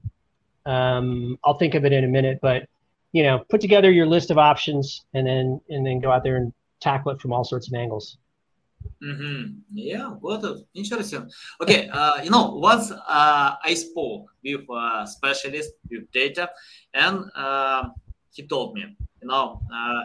Um, 0.66 1.38
I'll 1.44 1.58
think 1.58 1.74
of 1.74 1.84
it 1.84 1.92
in 1.92 2.04
a 2.06 2.08
minute, 2.08 2.40
but 2.42 2.70
you 3.12 3.24
know, 3.24 3.44
put 3.50 3.60
together 3.60 3.92
your 3.92 4.06
list 4.06 4.32
of 4.32 4.38
options 4.38 5.04
and 5.14 5.28
then 5.28 5.60
and 5.70 5.86
then 5.86 6.00
go 6.00 6.12
out 6.12 6.24
there 6.24 6.38
and 6.38 6.54
tackle 6.80 7.12
it 7.12 7.20
from 7.20 7.34
all 7.34 7.44
sorts 7.44 7.68
of 7.68 7.74
angles. 7.74 8.18
Mm-hmm. 9.02 9.60
Yeah, 9.74 10.10
what 10.20 10.44
interesting. 10.74 11.30
Okay, 11.62 11.90
uh, 11.90 12.22
you 12.24 12.30
know, 12.30 12.56
once 12.56 12.92
uh, 12.92 13.56
I 13.64 13.74
spoke 13.74 14.28
with 14.44 14.62
a 14.70 15.08
specialist 15.08 15.72
with 15.90 16.12
data, 16.12 16.50
and 16.94 17.26
uh, 17.36 17.90
he 18.34 18.48
told 18.48 18.74
me, 18.76 18.96
you 19.22 19.28
know, 19.28 19.62
uh, 19.74 20.04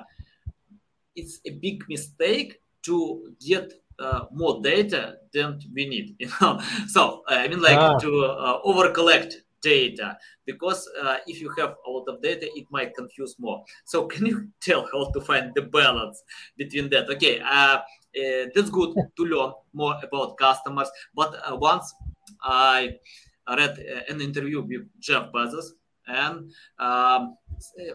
it's 1.15 1.41
a 1.47 1.51
big 1.51 1.85
mistake 1.89 2.61
to 2.83 3.35
get 3.41 3.73
uh, 3.99 4.25
more 4.33 4.61
data 4.63 5.17
than 5.33 5.61
we 5.75 5.89
need. 5.89 6.17
You 6.21 6.31
know, 6.41 6.61
so 6.89 7.23
uh, 7.31 7.35
I 7.35 7.49
mean, 7.49 7.61
like 7.61 7.79
ah. 7.79 7.99
to 7.99 8.25
uh, 8.25 8.61
over 8.65 8.91
collect 8.91 9.37
data 9.61 10.17
because 10.47 10.89
uh, 11.03 11.17
if 11.27 11.41
you 11.41 11.53
have 11.59 11.75
a 11.87 11.91
lot 11.91 12.05
of 12.09 12.23
data 12.23 12.47
it 12.55 12.67
might 12.71 12.95
confuse 12.95 13.37
more 13.39 13.65
so 13.85 14.07
can 14.13 14.27
you 14.27 14.49
tell 14.61 14.89
how 14.93 15.11
to 15.11 15.21
find 15.21 15.53
the 15.55 15.63
balance 15.63 16.23
between 16.57 16.89
that 16.91 17.09
okay 17.09 17.41
uh, 17.41 17.79
uh, 17.79 18.47
that's 18.55 18.71
good 18.71 18.95
to 19.17 19.25
learn 19.25 19.53
more 19.73 19.97
about 20.03 20.37
customers 20.37 20.91
but 21.15 21.35
uh, 21.47 21.57
once 21.57 21.95
i 22.43 22.91
read 23.49 23.79
uh, 23.79 24.13
an 24.13 24.21
interview 24.21 24.61
with 24.63 24.87
jeff 25.01 25.31
bezos 25.33 25.71
and 26.07 26.51
um, 26.79 27.37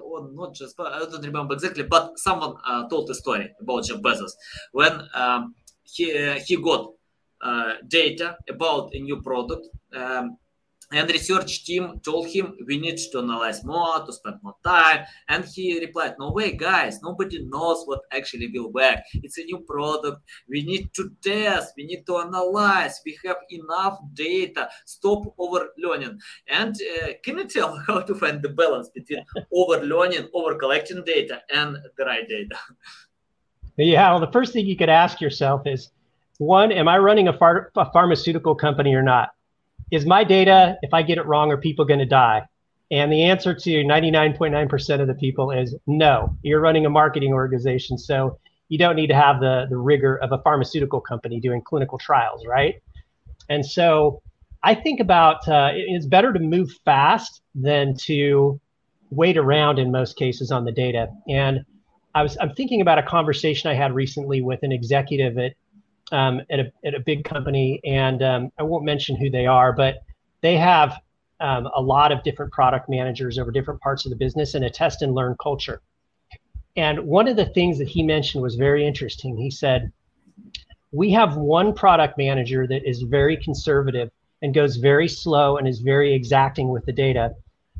or 0.03 0.29
not 0.31 0.53
just 0.53 0.79
i 0.79 0.99
don't 0.99 1.25
remember 1.25 1.53
exactly 1.53 1.83
but 1.83 2.17
someone 2.19 2.55
uh, 2.65 2.87
told 2.87 3.09
a 3.09 3.15
story 3.15 3.49
about 3.59 3.83
jeff 3.83 4.01
bezos 4.01 4.31
when 4.71 5.01
um, 5.13 5.55
he, 5.83 6.39
he 6.45 6.57
got 6.57 6.91
data 7.87 8.37
about 8.49 8.93
a 8.93 8.99
new 8.99 9.21
product 9.21 9.67
um, 9.93 10.37
and 10.93 11.09
research 11.09 11.65
team 11.65 11.99
told 12.03 12.27
him 12.27 12.55
we 12.67 12.77
need 12.77 12.97
to 13.11 13.19
analyze 13.19 13.63
more 13.63 14.05
to 14.05 14.13
spend 14.13 14.35
more 14.43 14.55
time 14.63 15.05
and 15.29 15.43
he 15.45 15.79
replied 15.79 16.15
no 16.19 16.31
way 16.31 16.51
guys 16.51 17.01
nobody 17.01 17.43
knows 17.45 17.83
what 17.85 18.01
actually 18.11 18.49
will 18.53 18.71
work. 18.71 18.99
It's 19.15 19.37
a 19.37 19.43
new 19.43 19.59
product. 19.59 20.21
We 20.47 20.63
need 20.63 20.93
to 20.93 21.11
test 21.21 21.73
we 21.77 21.85
need 21.85 22.05
to 22.07 22.17
analyze 22.17 23.01
we 23.05 23.17
have 23.25 23.37
enough 23.49 23.99
data. 24.13 24.69
Stop 24.85 25.33
over 25.37 25.69
learning 25.77 26.19
and 26.47 26.75
uh, 26.75 27.07
can 27.23 27.37
you 27.39 27.47
tell 27.47 27.75
how 27.87 28.01
to 28.01 28.15
find 28.15 28.41
the 28.41 28.49
balance 28.49 28.89
between 28.89 29.23
over 29.53 29.83
learning 29.83 30.27
over 30.33 30.55
collecting 30.55 31.03
data 31.05 31.41
and 31.53 31.77
the 31.97 32.05
right 32.05 32.27
data 32.27 32.57
yeah 33.77 34.11
well 34.11 34.19
the 34.19 34.31
first 34.31 34.53
thing 34.53 34.65
you 34.65 34.77
could 34.77 34.89
ask 34.89 35.21
yourself 35.21 35.65
is 35.65 35.89
one 36.37 36.71
am 36.71 36.87
i 36.87 36.97
running 36.97 37.27
a, 37.27 37.33
phar- 37.33 37.71
a 37.75 37.91
pharmaceutical 37.91 38.55
company 38.55 38.93
or 38.93 39.03
not 39.03 39.29
is 39.93 40.07
my 40.07 40.23
data, 40.23 40.75
if 40.81 40.91
I 40.91 41.03
get 41.03 41.19
it 41.19 41.25
wrong, 41.27 41.51
are 41.51 41.57
people 41.57 41.85
going 41.85 41.99
to 41.99 42.05
die? 42.05 42.41
And 42.89 43.11
the 43.11 43.23
answer 43.23 43.53
to 43.53 43.69
99.9% 43.69 45.01
of 45.01 45.07
the 45.07 45.13
people 45.13 45.51
is 45.51 45.75
no. 45.85 46.35
You're 46.41 46.61
running 46.61 46.87
a 46.87 46.89
marketing 46.89 47.31
organization, 47.31 47.99
so 47.99 48.39
you 48.69 48.79
don't 48.79 48.95
need 48.95 49.07
to 49.07 49.15
have 49.15 49.39
the, 49.39 49.67
the 49.69 49.77
rigor 49.77 50.17
of 50.17 50.31
a 50.31 50.39
pharmaceutical 50.39 50.99
company 50.99 51.39
doing 51.39 51.61
clinical 51.61 51.99
trials, 51.99 52.43
right? 52.47 52.81
And 53.49 53.63
so 53.63 54.23
I 54.63 54.73
think 54.73 54.99
about 54.99 55.47
uh, 55.47 55.69
it's 55.73 56.07
better 56.07 56.33
to 56.33 56.39
move 56.39 56.71
fast 56.85 57.41
than 57.53 57.95
to 58.05 58.59
wait 59.11 59.37
around 59.37 59.77
in 59.77 59.91
most 59.91 60.17
cases 60.17 60.51
on 60.51 60.65
the 60.65 60.71
data. 60.71 61.07
And 61.29 61.59
I 62.15 62.23
was 62.23 62.37
I'm 62.39 62.53
thinking 62.53 62.81
about 62.81 62.99
a 62.99 63.03
conversation 63.03 63.69
I 63.69 63.73
had 63.73 63.93
recently 63.93 64.41
with 64.41 64.63
an 64.63 64.71
executive 64.71 65.37
at 65.37 65.53
um, 66.11 66.41
at, 66.49 66.59
a, 66.59 66.71
at 66.85 66.93
a 66.93 66.99
big 66.99 67.23
company, 67.23 67.79
and 67.83 68.21
um, 68.21 68.51
I 68.59 68.63
won't 68.63 68.85
mention 68.85 69.15
who 69.15 69.29
they 69.29 69.47
are, 69.47 69.73
but 69.73 70.03
they 70.41 70.57
have 70.57 70.99
um, 71.39 71.67
a 71.75 71.81
lot 71.81 72.11
of 72.11 72.21
different 72.23 72.51
product 72.51 72.87
managers 72.87 73.39
over 73.39 73.51
different 73.51 73.81
parts 73.81 74.05
of 74.05 74.11
the 74.11 74.15
business 74.15 74.53
and 74.53 74.63
a 74.63 74.69
test 74.69 75.01
and 75.01 75.15
learn 75.15 75.35
culture. 75.41 75.81
And 76.75 76.99
one 76.99 77.27
of 77.27 77.35
the 77.35 77.45
things 77.45 77.77
that 77.79 77.87
he 77.87 78.03
mentioned 78.03 78.43
was 78.43 78.55
very 78.55 78.85
interesting. 78.85 79.37
He 79.37 79.49
said, 79.49 79.91
We 80.91 81.11
have 81.11 81.35
one 81.35 81.73
product 81.73 82.17
manager 82.17 82.67
that 82.67 82.87
is 82.87 83.01
very 83.01 83.37
conservative 83.37 84.11
and 84.41 84.53
goes 84.53 84.77
very 84.77 85.07
slow 85.07 85.57
and 85.57 85.67
is 85.67 85.79
very 85.79 86.13
exacting 86.13 86.69
with 86.69 86.85
the 86.85 86.93
data. 86.93 87.33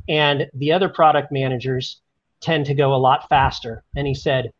And 0.08 0.48
the 0.54 0.72
other 0.72 0.88
product 0.88 1.30
managers 1.30 2.00
tend 2.44 2.66
to 2.66 2.74
go 2.74 2.94
a 2.94 2.96
lot 2.96 3.28
faster. 3.28 3.82
And 3.96 4.06
he 4.06 4.14
said, 4.14 4.52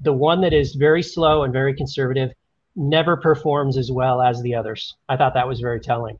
The 0.00 0.12
one 0.12 0.40
that 0.42 0.52
is 0.52 0.74
very 0.74 1.02
slow 1.02 1.42
and 1.42 1.52
very 1.52 1.74
conservative 1.74 2.30
never 2.76 3.16
performs 3.16 3.76
as 3.76 3.90
well 3.90 4.22
as 4.22 4.40
the 4.40 4.54
others. 4.54 4.94
I 5.08 5.16
thought 5.16 5.34
that 5.34 5.48
was 5.48 5.60
very 5.60 5.80
telling. 5.80 6.18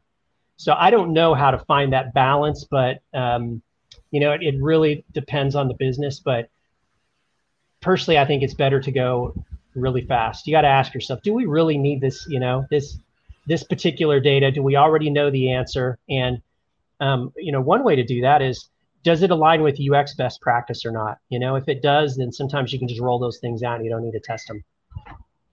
So 0.56 0.74
I 0.78 0.90
don't 0.90 1.12
know 1.12 1.34
how 1.34 1.50
to 1.50 1.58
find 1.60 1.92
that 1.92 2.12
balance, 2.12 2.66
but 2.70 3.00
um, 3.14 3.62
you 4.10 4.20
know, 4.20 4.32
it, 4.32 4.42
it 4.42 4.54
really 4.60 5.04
depends 5.12 5.54
on 5.54 5.68
the 5.68 5.74
business. 5.74 6.20
But 6.20 6.50
personally, 7.80 8.18
I 8.18 8.26
think 8.26 8.42
it's 8.42 8.54
better 8.54 8.80
to 8.80 8.92
go 8.92 9.34
really 9.74 10.04
fast. 10.04 10.46
You 10.46 10.52
got 10.52 10.62
to 10.62 10.68
ask 10.68 10.92
yourself, 10.92 11.22
do 11.22 11.32
we 11.32 11.46
really 11.46 11.78
need 11.78 12.00
this? 12.00 12.26
You 12.28 12.40
know, 12.40 12.66
this 12.70 12.98
this 13.46 13.64
particular 13.64 14.20
data? 14.20 14.50
Do 14.50 14.62
we 14.62 14.76
already 14.76 15.10
know 15.10 15.30
the 15.30 15.52
answer? 15.52 15.98
And 16.08 16.42
um, 17.00 17.32
you 17.36 17.52
know, 17.52 17.60
one 17.60 17.84
way 17.84 17.96
to 17.96 18.04
do 18.04 18.20
that 18.20 18.42
is 18.42 18.68
does 19.04 19.22
it 19.22 19.30
align 19.30 19.62
with 19.62 19.78
UX 19.80 20.14
best 20.14 20.40
practice 20.40 20.84
or 20.84 20.92
not? 20.92 21.18
You 21.28 21.38
know, 21.38 21.56
if 21.56 21.68
it 21.68 21.82
does, 21.82 22.16
then 22.16 22.32
sometimes 22.32 22.72
you 22.72 22.78
can 22.78 22.88
just 22.88 23.00
roll 23.00 23.18
those 23.18 23.38
things 23.38 23.62
out 23.62 23.76
and 23.76 23.84
you 23.84 23.90
don't 23.90 24.04
need 24.04 24.12
to 24.12 24.20
test 24.20 24.48
them. 24.48 24.64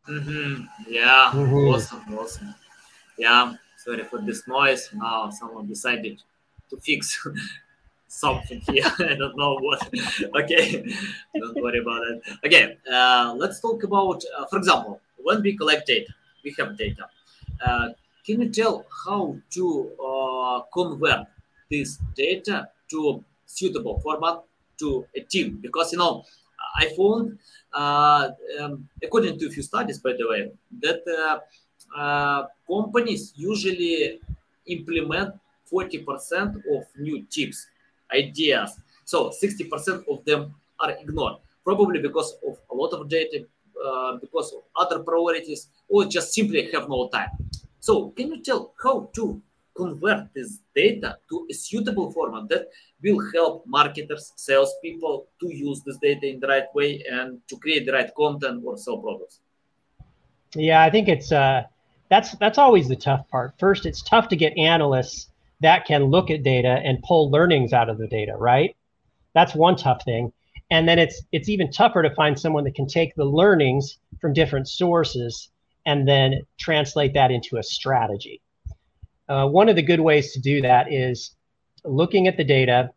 Mm-hmm. 0.08 0.64
Yeah, 0.88 1.32
mm-hmm. 1.34 1.54
awesome, 1.54 2.18
awesome. 2.18 2.56
Yeah, 3.18 3.54
sorry 3.78 4.04
for 4.04 4.22
this 4.22 4.48
noise. 4.48 4.90
Now 4.94 5.30
someone 5.30 5.68
decided 5.68 6.22
to 6.70 6.78
fix 6.78 7.28
something 8.08 8.62
here. 8.62 8.86
I 9.00 9.16
don't 9.16 9.38
know 9.38 9.58
what. 9.60 9.88
okay, 10.42 10.84
don't 11.36 11.62
worry 11.62 11.80
about 11.80 12.04
it. 12.08 12.22
Okay, 12.46 12.78
uh, 12.92 13.34
let's 13.38 13.60
talk 13.60 13.84
about, 13.84 14.24
uh, 14.38 14.46
for 14.46 14.58
example, 14.58 15.00
when 15.18 15.42
we 15.42 15.56
collect 15.58 15.88
data, 15.88 16.12
we 16.44 16.56
have 16.58 16.78
data. 16.78 17.08
Uh, 17.64 17.90
can 18.26 18.42
you 18.42 18.50
tell 18.50 18.86
how 19.06 19.36
to 19.52 19.92
uh, 20.04 20.62
convert 20.74 21.28
this 21.70 22.00
data 22.16 22.70
to 22.90 23.24
suitable 23.50 24.00
format 24.00 24.44
to 24.78 25.06
a 25.16 25.22
team? 25.22 25.60
Because 25.62 25.92
you 25.92 25.98
know 25.98 26.24
I 26.76 26.90
found, 26.96 27.40
uh, 27.74 28.30
um, 28.60 28.88
according 29.04 29.40
to 29.40 29.48
a 29.48 29.50
few 29.50 29.64
studies, 29.64 30.00
by 30.00 30.14
the 30.14 30.28
way, 30.28 30.52
that 30.82 31.02
uh, 31.08 31.40
uh, 31.98 32.48
companies 32.68 33.34
usually 33.36 34.20
implement 34.68 35.36
40% 35.72 36.56
of 36.56 36.84
new 36.98 37.26
tips, 37.30 37.68
ideas. 38.14 38.78
So 39.06 39.30
60% 39.30 40.04
of 40.10 40.24
them 40.26 40.54
are 40.80 40.92
ignored, 40.92 41.38
probably 41.64 42.00
because 42.00 42.36
of 42.48 42.58
a 42.72 42.76
lot 42.76 42.94
of 42.94 43.10
data, 43.10 43.46
uh, 43.84 44.18
because 44.18 44.54
of 44.54 44.64
other 44.76 45.04
priorities, 45.04 45.70
or 45.88 46.06
just 46.06 46.34
simply 46.34 46.70
have 46.72 46.90
no 46.90 47.10
time. 47.10 47.30
So 47.80 48.10
can 48.10 48.30
you 48.30 48.42
tell 48.42 48.74
how 48.82 49.10
to 49.14 49.42
convert 49.82 50.22
this 50.38 50.60
data 50.76 51.10
to 51.30 51.36
a 51.52 51.54
suitable 51.54 52.08
format 52.12 52.46
that 52.50 52.64
will 53.04 53.22
help 53.34 53.66
marketers, 53.66 54.26
salespeople 54.36 55.16
to 55.40 55.48
use 55.68 55.80
this 55.86 55.98
data 56.08 56.26
in 56.34 56.40
the 56.40 56.48
right 56.48 56.70
way 56.76 56.92
and 57.10 57.40
to 57.50 57.56
create 57.64 57.86
the 57.86 57.94
right 57.98 58.12
content 58.22 58.58
or 58.66 58.78
sell 58.78 58.98
products. 59.06 59.40
Yeah, 60.56 60.82
I 60.88 60.90
think 60.90 61.08
it's 61.16 61.32
uh, 61.32 61.64
that's 62.12 62.30
that's 62.44 62.58
always 62.58 62.88
the 62.88 62.96
tough 63.10 63.24
part. 63.30 63.54
First, 63.60 63.86
it's 63.86 64.02
tough 64.14 64.28
to 64.30 64.36
get 64.36 64.52
analysts 64.58 65.30
that 65.62 65.86
can 65.86 66.02
look 66.16 66.28
at 66.36 66.44
data 66.44 66.74
and 66.88 67.04
pull 67.04 67.24
learnings 67.32 67.72
out 67.74 67.90
of 67.90 67.98
the 67.98 68.08
data, 68.08 68.36
right? 68.52 68.76
That's 69.34 69.54
one 69.56 69.76
tough 69.76 70.04
thing. 70.04 70.32
and 70.72 70.88
then 70.88 71.00
it's 71.00 71.18
it's 71.32 71.50
even 71.50 71.72
tougher 71.72 72.02
to 72.04 72.14
find 72.16 72.40
someone 72.40 72.64
that 72.66 72.76
can 72.76 72.88
take 72.88 73.16
the 73.16 73.26
learnings 73.26 73.98
from 74.22 74.34
different 74.34 74.68
sources 74.68 75.50
and 75.86 76.08
then 76.08 76.42
translate 76.58 77.14
that 77.14 77.32
into 77.32 77.58
a 77.58 77.64
strategy 77.64 78.42
uh, 79.30 79.48
one 79.48 79.70
of 79.70 79.76
the 79.76 79.82
good 79.82 80.00
ways 80.00 80.34
to 80.34 80.40
do 80.40 80.62
that 80.62 80.92
is 80.92 81.36
looking 81.86 82.28
at 82.28 82.38
the 82.38 82.44
data 82.44 82.90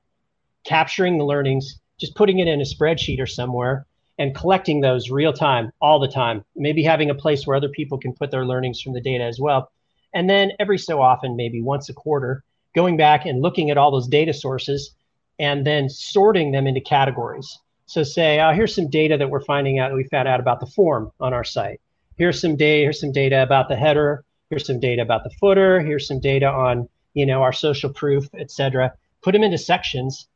capturing 0.64 1.18
the 1.18 1.24
learnings 1.24 1.78
just 1.98 2.14
putting 2.16 2.40
it 2.40 2.48
in 2.48 2.60
a 2.60 2.64
spreadsheet 2.64 3.20
or 3.20 3.26
somewhere 3.26 3.86
and 4.18 4.34
collecting 4.34 4.80
those 4.80 5.10
real 5.10 5.32
time 5.32 5.70
all 5.80 5.98
the 6.00 6.08
time 6.08 6.44
maybe 6.56 6.82
having 6.82 7.10
a 7.10 7.14
place 7.14 7.46
where 7.46 7.56
other 7.56 7.68
people 7.68 7.98
can 7.98 8.12
put 8.12 8.30
their 8.30 8.44
learnings 8.44 8.80
from 8.80 8.92
the 8.92 9.00
data 9.00 9.24
as 9.24 9.38
well 9.38 9.70
and 10.14 10.28
then 10.28 10.50
every 10.58 10.78
so 10.78 11.00
often 11.00 11.36
maybe 11.36 11.62
once 11.62 11.88
a 11.88 11.94
quarter 11.94 12.42
going 12.74 12.96
back 12.96 13.26
and 13.26 13.42
looking 13.42 13.70
at 13.70 13.78
all 13.78 13.90
those 13.90 14.08
data 14.08 14.32
sources 14.32 14.94
and 15.38 15.66
then 15.66 15.88
sorting 15.88 16.52
them 16.52 16.66
into 16.66 16.80
categories. 16.80 17.58
So 17.86 18.02
say, 18.02 18.40
oh, 18.40 18.52
here's 18.52 18.74
some 18.74 18.88
data 18.88 19.16
that 19.18 19.28
we're 19.28 19.44
finding 19.44 19.78
out 19.78 19.92
we 19.92 20.04
found 20.04 20.28
out 20.28 20.40
about 20.40 20.60
the 20.60 20.66
form 20.66 21.12
on 21.20 21.34
our 21.34 21.44
site. 21.44 21.80
Here's 22.16 22.40
some 22.40 22.56
data, 22.56 22.84
here's 22.84 23.00
some 23.00 23.12
data 23.12 23.42
about 23.42 23.68
the 23.68 23.76
header, 23.76 24.24
here's 24.52 24.66
some 24.66 24.78
data 24.78 25.00
about 25.00 25.24
the 25.24 25.30
footer, 25.40 25.80
here's 25.80 26.06
some 26.06 26.20
data 26.20 26.44
on, 26.46 26.86
you 27.14 27.24
know, 27.24 27.42
our 27.42 27.54
social 27.54 27.90
proof, 27.90 28.28
etc. 28.38 28.92
Put 29.22 29.32
them 29.32 29.42
into 29.42 29.56
sections 29.56 30.28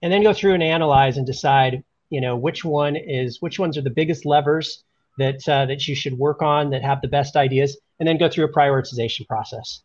and 0.00 0.10
then 0.10 0.22
go 0.22 0.32
through 0.32 0.54
and 0.54 0.62
analyze 0.62 1.18
and 1.18 1.26
decide, 1.26 1.84
you 2.08 2.18
know, 2.18 2.34
which 2.34 2.64
one 2.64 2.96
is 2.96 3.42
which 3.42 3.58
ones 3.58 3.76
are 3.76 3.82
the 3.82 3.90
biggest 3.90 4.24
levers 4.24 4.84
that 5.18 5.46
uh, 5.46 5.66
that 5.66 5.86
you 5.86 5.94
should 5.94 6.16
work 6.16 6.40
on 6.40 6.70
that 6.70 6.82
have 6.82 7.02
the 7.02 7.08
best 7.08 7.36
ideas 7.36 7.76
and 8.00 8.08
then 8.08 8.16
go 8.16 8.30
through 8.30 8.46
a 8.46 8.52
prioritization 8.52 9.26
process 9.26 9.82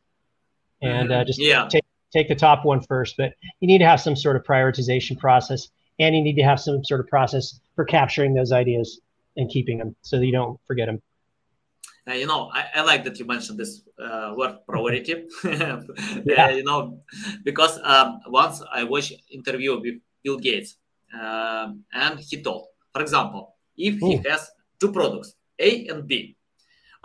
and 0.81 1.11
uh, 1.11 1.25
just 1.25 1.41
yeah. 1.41 1.67
take 1.67 1.83
take 2.13 2.29
the 2.29 2.35
top 2.35 2.63
one 2.63 2.79
first, 2.79 3.15
but 3.17 3.33
you 3.59 3.67
need 3.67 3.79
to 3.79 3.85
have 3.85 3.99
some 3.99 4.15
sort 4.15 4.37
of 4.37 4.43
prioritization 4.43 5.19
process 5.19 5.67
and 5.99 6.15
you 6.15 6.23
need 6.23 6.37
to 6.37 6.43
have 6.43 6.59
some 6.61 6.85
sort 6.85 7.01
of 7.01 7.07
process 7.07 7.59
for 7.75 7.83
capturing 7.83 8.33
those 8.33 8.53
ideas 8.53 9.01
and 9.35 9.49
keeping 9.49 9.77
them 9.79 9.93
so 10.03 10.19
that 10.19 10.25
you 10.25 10.31
don't 10.31 10.57
forget 10.67 10.87
them. 10.87 11.01
Uh, 12.07 12.13
you 12.13 12.27
know, 12.27 12.51
I, 12.53 12.65
I, 12.75 12.81
like 12.81 13.05
that 13.05 13.17
you 13.17 13.25
mentioned 13.25 13.57
this 13.57 13.81
uh, 13.97 14.33
word 14.35 14.57
priority. 14.67 15.23
yeah. 15.45 16.49
you 16.49 16.63
know, 16.63 16.99
because 17.43 17.79
um, 17.83 18.19
once 18.27 18.61
I 18.73 18.83
watched 18.83 19.13
interview 19.31 19.79
with 19.79 19.95
Bill 20.21 20.37
Gates, 20.37 20.75
um, 21.13 21.83
and 21.93 22.19
he 22.19 22.41
told, 22.41 22.67
for 22.91 23.01
example, 23.01 23.55
if 23.77 23.99
he 23.99 24.15
Ooh. 24.15 24.29
has 24.29 24.49
two 24.79 24.91
products, 24.91 25.35
A 25.59 25.87
and 25.87 26.05
B, 26.05 26.35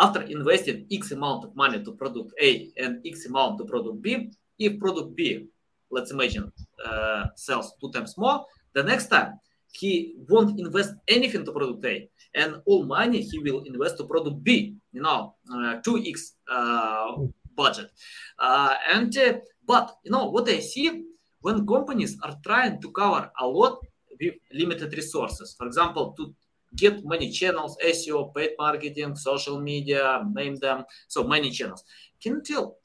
after 0.00 0.22
investing 0.22 0.86
X 0.90 1.12
amount 1.12 1.44
of 1.44 1.54
money 1.54 1.82
to 1.82 1.92
product 1.92 2.32
A 2.40 2.70
and 2.76 3.00
X 3.06 3.26
amount 3.26 3.58
to 3.58 3.64
product 3.64 4.02
B, 4.02 4.30
if 4.58 4.78
product 4.78 5.14
B, 5.14 5.46
let's 5.90 6.10
imagine, 6.10 6.50
uh, 6.84 7.26
sells 7.36 7.74
two 7.80 7.90
times 7.92 8.16
more, 8.16 8.44
the 8.74 8.82
next 8.82 9.08
time 9.08 9.38
he 9.72 10.16
won't 10.28 10.58
invest 10.58 10.94
anything 11.06 11.44
to 11.44 11.52
product 11.52 11.84
A, 11.84 12.08
and 12.34 12.60
all 12.66 12.84
money 12.84 13.22
he 13.22 13.38
will 13.38 13.62
invest 13.64 13.96
to 13.98 14.04
product 14.04 14.42
B. 14.42 14.76
You 14.92 15.02
know, 15.02 15.34
uh, 15.52 15.80
2x 15.84 16.32
uh, 16.50 17.16
budget. 17.56 17.90
Uh, 18.38 18.74
and 18.92 19.16
uh, 19.18 19.34
but 19.66 19.96
you 20.04 20.10
know 20.10 20.26
what 20.30 20.48
I 20.48 20.60
see 20.60 21.04
when 21.40 21.66
companies 21.66 22.16
are 22.22 22.36
trying 22.44 22.80
to 22.80 22.90
cover 22.90 23.30
a 23.38 23.46
lot 23.46 23.78
with 24.20 24.34
limited 24.52 24.92
resources. 24.94 25.54
For 25.56 25.66
example, 25.66 26.14
to 26.16 26.34
get 26.76 27.04
many 27.04 27.30
channels, 27.30 27.76
SEO, 27.84 28.34
paid 28.34 28.50
marketing, 28.58 29.16
social 29.16 29.60
media, 29.60 30.22
name 30.32 30.56
them, 30.56 30.84
so 31.06 31.24
many 31.24 31.50
channels. 31.50 31.84
Can 32.22 32.34
you 32.34 32.42
tell 32.42 32.76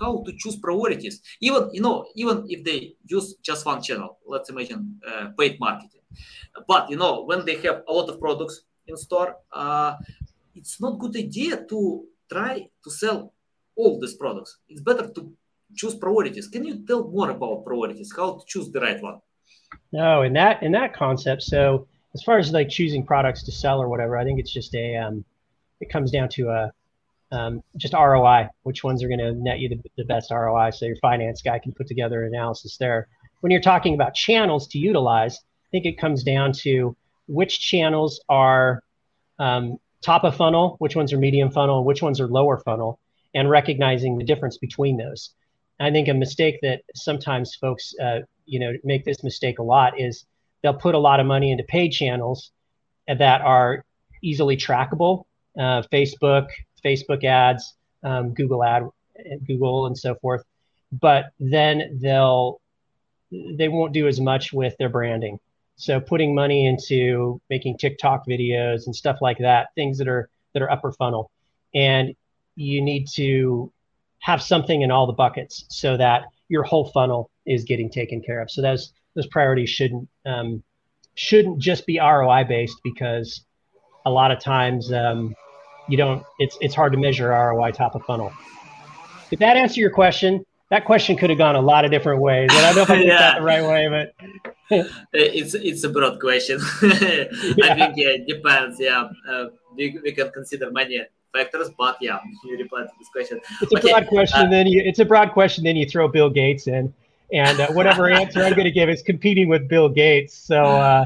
how 0.00 0.22
to 0.26 0.32
choose 0.36 0.56
priorities 0.56 1.22
even 1.40 1.70
you 1.72 1.80
know 1.80 2.04
even 2.14 2.44
if 2.48 2.64
they 2.64 2.94
use 3.06 3.34
just 3.42 3.64
one 3.64 3.80
channel 3.80 4.18
let's 4.26 4.50
imagine 4.50 4.98
uh, 5.06 5.28
paid 5.38 5.58
marketing 5.60 6.00
but 6.66 6.90
you 6.90 6.96
know 6.96 7.22
when 7.24 7.44
they 7.44 7.56
have 7.56 7.82
a 7.88 7.92
lot 7.92 8.08
of 8.08 8.18
products 8.20 8.62
in 8.86 8.96
store 8.96 9.36
uh, 9.52 9.96
it's 10.54 10.80
not 10.80 10.98
good 10.98 11.16
idea 11.16 11.64
to 11.64 12.04
try 12.30 12.68
to 12.82 12.90
sell 12.90 13.32
all 13.76 14.00
these 14.00 14.14
products 14.14 14.58
it's 14.68 14.80
better 14.80 15.08
to 15.08 15.32
choose 15.74 15.94
priorities 15.94 16.48
can 16.48 16.64
you 16.64 16.84
tell 16.86 17.04
more 17.08 17.30
about 17.30 17.64
priorities 17.64 18.12
how 18.16 18.32
to 18.38 18.44
choose 18.46 18.70
the 18.70 18.80
right 18.80 19.02
one 19.02 19.20
no 19.92 20.22
in 20.22 20.32
that 20.32 20.62
in 20.62 20.72
that 20.72 20.94
concept 20.94 21.42
so 21.42 21.86
as 22.14 22.22
far 22.22 22.38
as 22.38 22.52
like 22.52 22.68
choosing 22.68 23.04
products 23.04 23.42
to 23.42 23.52
sell 23.52 23.80
or 23.80 23.88
whatever 23.88 24.16
i 24.16 24.24
think 24.24 24.38
it's 24.38 24.52
just 24.52 24.74
a 24.74 24.96
um, 24.96 25.24
it 25.80 25.90
comes 25.90 26.10
down 26.10 26.28
to 26.28 26.48
a 26.48 26.72
um, 27.34 27.62
just 27.76 27.94
ROI, 27.94 28.48
which 28.62 28.84
ones 28.84 29.02
are 29.02 29.08
going 29.08 29.18
to 29.18 29.32
net 29.32 29.58
you 29.58 29.68
the, 29.68 29.80
the, 29.96 30.04
best 30.04 30.30
ROI. 30.30 30.70
So 30.70 30.86
your 30.86 30.96
finance 30.96 31.42
guy 31.42 31.58
can 31.58 31.72
put 31.72 31.88
together 31.88 32.22
an 32.22 32.34
analysis 32.34 32.76
there. 32.76 33.08
When 33.40 33.50
you're 33.50 33.60
talking 33.60 33.94
about 33.94 34.14
channels 34.14 34.68
to 34.68 34.78
utilize, 34.78 35.36
I 35.36 35.68
think 35.72 35.84
it 35.84 35.98
comes 35.98 36.22
down 36.22 36.52
to 36.62 36.96
which 37.26 37.60
channels 37.60 38.20
are 38.28 38.82
um, 39.38 39.78
top 40.02 40.24
of 40.24 40.36
funnel, 40.36 40.76
which 40.78 40.96
ones 40.96 41.12
are 41.12 41.18
medium 41.18 41.50
funnel, 41.50 41.84
which 41.84 42.02
ones 42.02 42.20
are 42.20 42.28
lower 42.28 42.58
funnel, 42.58 42.98
and 43.34 43.48
recognizing 43.50 44.18
the 44.18 44.24
difference 44.24 44.58
between 44.58 44.96
those. 44.96 45.30
I 45.80 45.90
think 45.90 46.08
a 46.08 46.14
mistake 46.14 46.60
that 46.62 46.82
sometimes 46.94 47.56
folks, 47.56 47.94
uh, 48.00 48.20
you 48.46 48.60
know, 48.60 48.72
make 48.84 49.04
this 49.04 49.24
mistake 49.24 49.58
a 49.58 49.62
lot 49.62 49.98
is 49.98 50.24
they'll 50.62 50.74
put 50.74 50.94
a 50.94 50.98
lot 50.98 51.20
of 51.20 51.26
money 51.26 51.50
into 51.50 51.64
paid 51.64 51.90
channels 51.90 52.52
that 53.08 53.40
are 53.40 53.84
easily 54.22 54.56
trackable, 54.56 55.24
uh, 55.58 55.82
Facebook, 55.92 56.48
Facebook 56.84 57.24
ads, 57.24 57.74
um, 58.02 58.34
Google 58.34 58.62
ad, 58.62 58.84
Google 59.46 59.86
and 59.86 59.98
so 59.98 60.14
forth. 60.16 60.42
But 60.92 61.26
then 61.40 61.98
they'll 62.00 62.60
they 63.30 63.68
won't 63.68 63.92
do 63.92 64.06
as 64.06 64.20
much 64.20 64.52
with 64.52 64.76
their 64.78 64.88
branding. 64.88 65.40
So 65.76 66.00
putting 66.00 66.34
money 66.34 66.66
into 66.66 67.40
making 67.50 67.78
TikTok 67.78 68.26
videos 68.26 68.86
and 68.86 68.94
stuff 68.94 69.18
like 69.20 69.38
that, 69.38 69.68
things 69.74 69.98
that 69.98 70.08
are 70.08 70.28
that 70.52 70.62
are 70.62 70.70
upper 70.70 70.92
funnel, 70.92 71.30
and 71.74 72.14
you 72.56 72.80
need 72.80 73.08
to 73.14 73.72
have 74.20 74.40
something 74.40 74.82
in 74.82 74.90
all 74.90 75.06
the 75.06 75.12
buckets 75.12 75.64
so 75.68 75.96
that 75.96 76.24
your 76.48 76.62
whole 76.62 76.90
funnel 76.90 77.30
is 77.46 77.64
getting 77.64 77.90
taken 77.90 78.22
care 78.22 78.40
of. 78.40 78.50
So 78.50 78.62
those 78.62 78.92
those 79.14 79.26
priorities 79.26 79.70
shouldn't 79.70 80.08
um, 80.24 80.62
shouldn't 81.14 81.58
just 81.58 81.86
be 81.86 81.98
ROI 81.98 82.44
based 82.44 82.80
because 82.82 83.44
a 84.06 84.10
lot 84.10 84.30
of 84.30 84.40
times 84.40 84.92
um, 84.92 85.34
you 85.88 85.96
don't 85.96 86.24
it's 86.38 86.56
it's 86.60 86.74
hard 86.74 86.92
to 86.92 86.98
measure 86.98 87.28
ROI 87.28 87.72
top 87.72 87.94
of 87.94 88.02
funnel. 88.04 88.32
Did 89.30 89.40
that 89.40 89.56
answer 89.56 89.80
your 89.80 89.90
question? 89.90 90.44
That 90.70 90.84
question 90.84 91.16
could 91.16 91.30
have 91.30 91.38
gone 91.38 91.56
a 91.56 91.60
lot 91.60 91.84
of 91.84 91.90
different 91.90 92.20
ways. 92.20 92.50
And 92.52 92.64
I 92.64 92.72
don't 92.72 92.76
know 92.76 92.82
if 92.82 92.90
I 92.90 92.96
did 92.98 93.06
yeah. 93.06 93.18
that 93.18 93.38
the 93.38 93.44
right 93.44 93.62
way, 93.62 93.88
but 93.88 94.14
it's 95.12 95.54
it's 95.54 95.84
a 95.84 95.88
broad 95.90 96.20
question. 96.20 96.60
yeah. 96.82 96.90
I 97.64 97.74
think 97.74 97.96
yeah, 97.96 98.08
it 98.08 98.26
depends. 98.26 98.80
Yeah, 98.80 99.08
uh, 99.28 99.46
we, 99.76 99.98
we 100.02 100.12
can 100.12 100.30
consider 100.30 100.70
many 100.70 101.00
factors, 101.32 101.70
but 101.76 101.98
yeah, 102.00 102.18
you 102.44 102.56
replied 102.56 102.84
to 102.84 102.92
this 102.98 103.08
question. 103.10 103.40
It's 103.60 103.72
a 103.72 103.78
okay. 103.78 103.90
broad 103.90 104.06
question. 104.08 104.46
Uh, 104.46 104.50
then 104.50 104.66
you 104.66 104.82
it's 104.82 105.00
a 105.00 105.04
broad 105.04 105.32
question. 105.32 105.64
Then 105.64 105.76
you 105.76 105.86
throw 105.86 106.08
Bill 106.08 106.30
Gates 106.30 106.66
in, 106.66 106.92
and 107.32 107.60
uh, 107.60 107.68
whatever 107.72 108.08
answer 108.10 108.42
I'm 108.42 108.54
going 108.54 108.64
to 108.64 108.72
give 108.72 108.88
is 108.88 109.02
competing 109.02 109.48
with 109.48 109.68
Bill 109.68 109.90
Gates. 109.90 110.34
So 110.34 110.62
uh, 110.64 111.04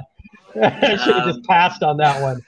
I 0.55 0.97
should 0.97 1.14
have 1.14 1.27
um, 1.27 1.33
just 1.33 1.44
passed 1.44 1.83
on 1.83 1.97
that 1.97 2.23
one. 2.23 2.44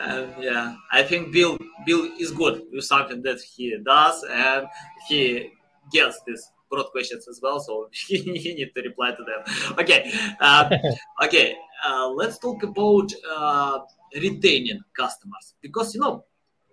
and 0.00 0.34
yeah, 0.38 0.76
I 0.92 1.02
think 1.02 1.32
Bill 1.32 1.56
Bill 1.86 2.10
is 2.18 2.32
good 2.32 2.64
with 2.70 2.84
something 2.84 3.22
that 3.22 3.40
he 3.40 3.76
does, 3.82 4.24
and 4.30 4.66
he 5.08 5.52
gets 5.92 6.20
these 6.26 6.50
broad 6.70 6.86
questions 6.92 7.26
as 7.28 7.40
well. 7.42 7.60
So 7.60 7.88
he, 8.08 8.22
need 8.22 8.70
to 8.74 8.82
reply 8.82 9.12
to 9.12 9.24
them. 9.24 9.76
Okay, 9.78 10.12
uh, 10.40 10.70
okay. 11.24 11.56
Uh, 11.86 12.08
let's 12.08 12.38
talk 12.38 12.62
about 12.62 13.10
uh, 13.34 13.78
retaining 14.14 14.80
customers 14.96 15.54
because 15.62 15.94
you 15.94 16.00
know 16.00 16.24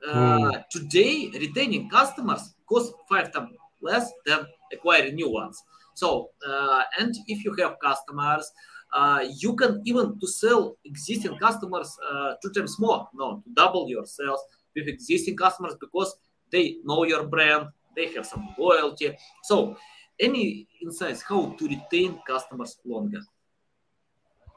mm. 0.05 0.63
today 0.69 1.31
retaining 1.33 1.89
customers 1.89 2.55
costs 2.67 2.93
five 3.09 3.31
times 3.31 3.51
less 3.81 4.11
than 4.25 4.45
acquiring 4.73 5.15
new 5.15 5.31
ones. 5.31 5.63
So 5.93 6.31
uh, 6.45 6.83
and 6.99 7.15
if 7.27 7.45
you 7.45 7.55
have 7.59 7.77
customers 7.81 8.51
uh, 8.93 9.25
you 9.37 9.55
can 9.55 9.81
even 9.85 10.19
to 10.19 10.27
sell 10.27 10.77
existing 10.85 11.37
customers 11.37 11.97
uh, 12.09 12.33
two 12.41 12.51
times 12.51 12.79
more, 12.79 13.07
no, 13.13 13.41
to 13.43 13.49
double 13.53 13.89
your 13.89 14.05
sales 14.05 14.41
with 14.75 14.87
existing 14.87 15.35
customers 15.35 15.75
because 15.79 16.15
they 16.51 16.77
know 16.83 17.03
your 17.03 17.27
brand, 17.27 17.67
they 17.97 18.13
have 18.13 18.25
some 18.25 18.47
loyalty. 18.57 19.17
So, 19.43 19.75
any 20.19 20.67
insights 20.81 21.21
how 21.21 21.55
to 21.59 21.67
retain 21.67 22.19
customers 22.25 22.77
longer? 22.85 23.19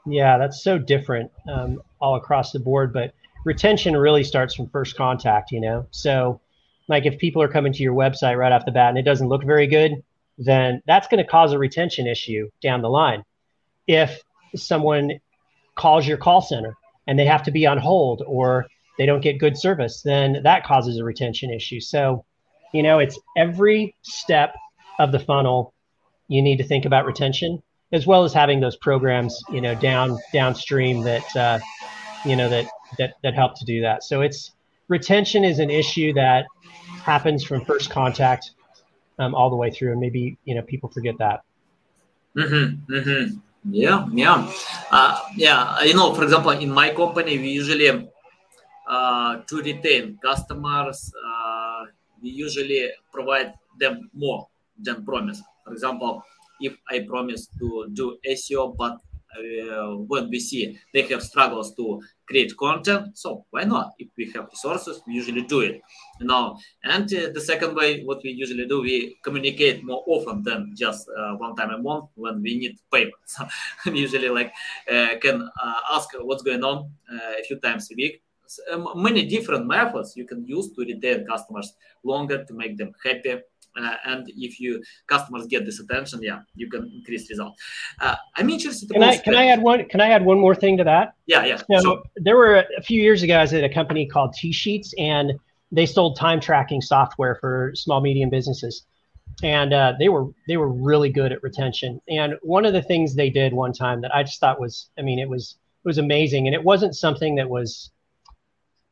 Yeah, 0.07 0.37
that's 0.37 0.63
so 0.63 0.77
different 0.77 1.29
um, 1.51 1.81
all 1.99 2.15
across 2.15 2.51
the 2.51 2.59
board, 2.59 2.93
but 2.93 3.13
retention 3.45 3.97
really 3.97 4.23
starts 4.23 4.55
from 4.55 4.69
first 4.69 4.95
contact, 4.95 5.51
you 5.51 5.59
know? 5.59 5.85
So, 5.91 6.39
like 6.87 7.05
if 7.05 7.17
people 7.17 7.41
are 7.41 7.49
coming 7.49 7.73
to 7.73 7.83
your 7.83 7.93
website 7.93 8.37
right 8.37 8.51
off 8.51 8.65
the 8.65 8.71
bat 8.71 8.89
and 8.89 8.97
it 8.97 9.03
doesn't 9.03 9.27
look 9.27 9.43
very 9.43 9.67
good, 9.67 10.03
then 10.37 10.81
that's 10.87 11.07
going 11.07 11.23
to 11.23 11.29
cause 11.29 11.51
a 11.51 11.59
retention 11.59 12.07
issue 12.07 12.49
down 12.61 12.81
the 12.81 12.89
line 12.89 13.23
if 13.87 14.21
someone 14.55 15.19
calls 15.75 16.07
your 16.07 16.17
call 16.17 16.41
center 16.41 16.75
and 17.07 17.17
they 17.17 17.25
have 17.25 17.43
to 17.43 17.51
be 17.51 17.65
on 17.65 17.77
hold 17.77 18.23
or 18.25 18.65
they 18.97 19.05
don't 19.05 19.21
get 19.21 19.39
good 19.39 19.57
service, 19.57 20.01
then 20.03 20.41
that 20.43 20.65
causes 20.65 20.97
a 20.97 21.03
retention 21.03 21.51
issue. 21.51 21.79
So, 21.79 22.25
you 22.73 22.83
know, 22.83 22.99
it's 22.99 23.19
every 23.37 23.95
step 24.01 24.55
of 24.99 25.11
the 25.11 25.19
funnel 25.19 25.73
you 26.27 26.41
need 26.41 26.57
to 26.57 26.63
think 26.63 26.85
about 26.85 27.05
retention. 27.05 27.61
as 27.91 28.07
well 28.07 28.23
as 28.23 28.33
having 28.33 28.59
those 28.59 28.77
programs, 28.77 29.43
you 29.51 29.61
know, 29.61 29.75
down 29.75 30.17
downstream 30.33 31.03
that 31.03 31.35
uh, 31.35 31.59
you 32.25 32.35
know 32.35 32.49
that 32.49 32.67
that 32.97 33.15
that 33.23 33.33
help 33.33 33.57
to 33.59 33.65
do 33.65 33.81
that. 33.81 34.03
So 34.03 34.21
it's 34.21 34.51
retention 34.87 35.43
is 35.43 35.59
an 35.59 35.69
issue 35.69 36.13
that 36.13 36.45
happens 37.03 37.43
from 37.43 37.65
first 37.65 37.89
contact 37.89 38.51
um, 39.19 39.35
all 39.35 39.49
the 39.49 39.55
way 39.55 39.71
through, 39.71 39.91
and 39.91 39.99
maybe 39.99 40.37
you 40.45 40.55
know 40.55 40.61
people 40.61 40.89
forget 40.89 41.17
that. 41.19 41.43
Mm-hmm, 42.35 42.93
mm-hmm. 42.93 43.37
Yeah, 43.69 44.07
yeah, 44.11 44.51
uh, 44.89 45.19
yeah. 45.35 45.83
You 45.83 45.93
know, 45.93 46.13
for 46.13 46.23
example, 46.23 46.51
in 46.51 46.71
my 46.71 46.89
company, 46.93 47.37
we 47.37 47.49
usually 47.49 48.09
uh, 48.87 49.31
to 49.47 49.55
retain 49.61 50.17
customers, 50.21 51.13
uh, 51.13 51.30
we 52.21 52.29
usually 52.29 52.89
provide 53.11 53.53
them 53.79 54.09
more 54.13 54.47
than 54.81 55.03
promise. 55.05 55.41
For 55.65 55.73
example, 55.73 56.23
if 56.59 56.77
I 56.89 56.99
promise 57.07 57.47
to 57.59 57.87
do 57.93 58.17
SEO, 58.25 58.75
but 58.77 58.97
uh, 59.37 59.95
when 60.07 60.29
we 60.29 60.39
see 60.39 60.77
they 60.93 61.03
have 61.03 61.23
struggles 61.23 61.73
to 61.75 62.01
create 62.27 62.55
content, 62.57 63.17
so 63.17 63.45
why 63.49 63.63
not? 63.63 63.93
If 63.97 64.09
we 64.17 64.31
have 64.31 64.47
resources, 64.49 65.01
we 65.07 65.13
usually 65.13 65.43
do 65.43 65.61
it. 65.61 65.81
You 66.19 66.27
know, 66.27 66.57
and 66.83 67.05
uh, 67.13 67.29
the 67.33 67.41
second 67.41 67.75
way, 67.75 68.03
what 68.03 68.21
we 68.23 68.31
usually 68.31 68.67
do, 68.67 68.81
we 68.81 69.17
communicate 69.23 69.83
more 69.83 70.03
often 70.07 70.43
than 70.43 70.73
just 70.77 71.07
uh, 71.17 71.35
one 71.35 71.55
time 71.55 71.71
a 71.71 71.77
month 71.77 72.09
when 72.15 72.41
we 72.41 72.57
need 72.57 72.77
payments. 72.91 73.37
Usually 73.85 74.29
like 74.29 74.53
uh, 74.91 75.17
can 75.21 75.41
uh, 75.41 75.73
ask 75.93 76.09
what's 76.19 76.43
going 76.43 76.63
on 76.63 76.91
uh, 77.11 77.33
a 77.39 77.43
few 77.43 77.59
times 77.59 77.89
a 77.91 77.95
week. 77.95 78.21
So, 78.53 78.93
many 78.95 79.25
different 79.25 79.67
methods 79.67 80.15
you 80.15 80.25
can 80.25 80.45
use 80.45 80.67
to 80.73 80.81
retain 80.81 81.25
customers 81.25 81.73
longer 82.03 82.43
to 82.43 82.53
make 82.53 82.77
them 82.77 82.91
happy 83.03 83.41
uh, 83.79 83.95
and 84.05 84.29
if 84.35 84.59
you 84.59 84.81
customers 85.07 85.47
get 85.47 85.65
this 85.65 85.79
attention, 85.79 86.21
yeah, 86.21 86.41
you 86.55 86.69
can 86.69 86.91
increase 86.93 87.29
result. 87.29 87.57
Uh, 87.99 88.15
I'm 88.35 88.49
interested. 88.49 88.89
Can 88.89 89.03
I 89.03 89.17
can 89.17 89.35
I 89.35 89.47
add 89.47 89.61
one? 89.61 89.85
Can 89.85 90.01
I 90.01 90.09
add 90.09 90.25
one 90.25 90.39
more 90.39 90.55
thing 90.55 90.77
to 90.77 90.83
that? 90.83 91.13
Yeah, 91.25 91.45
yeah. 91.45 91.57
So 91.57 91.81
sure. 91.81 92.03
there 92.17 92.35
were 92.35 92.65
a 92.77 92.81
few 92.81 93.01
years 93.01 93.23
ago, 93.23 93.37
I 93.37 93.41
was 93.41 93.53
at 93.53 93.63
a 93.63 93.73
company 93.73 94.05
called 94.05 94.35
TSheets 94.35 94.93
and 94.97 95.33
they 95.71 95.85
sold 95.85 96.17
time 96.17 96.41
tracking 96.41 96.81
software 96.81 97.35
for 97.35 97.71
small 97.75 98.01
medium 98.01 98.29
businesses, 98.29 98.85
and 99.41 99.73
uh, 99.73 99.93
they 99.99 100.09
were 100.09 100.27
they 100.47 100.57
were 100.57 100.69
really 100.69 101.09
good 101.09 101.31
at 101.31 101.41
retention. 101.41 102.01
And 102.09 102.35
one 102.41 102.65
of 102.65 102.73
the 102.73 102.81
things 102.81 103.15
they 103.15 103.29
did 103.29 103.53
one 103.53 103.71
time 103.71 104.01
that 104.01 104.13
I 104.13 104.23
just 104.23 104.39
thought 104.39 104.59
was, 104.59 104.89
I 104.97 105.01
mean, 105.01 105.19
it 105.19 105.29
was 105.29 105.55
it 105.83 105.87
was 105.87 105.97
amazing, 105.97 106.47
and 106.47 106.53
it 106.53 106.63
wasn't 106.63 106.95
something 106.95 107.35
that 107.35 107.49
was 107.49 107.91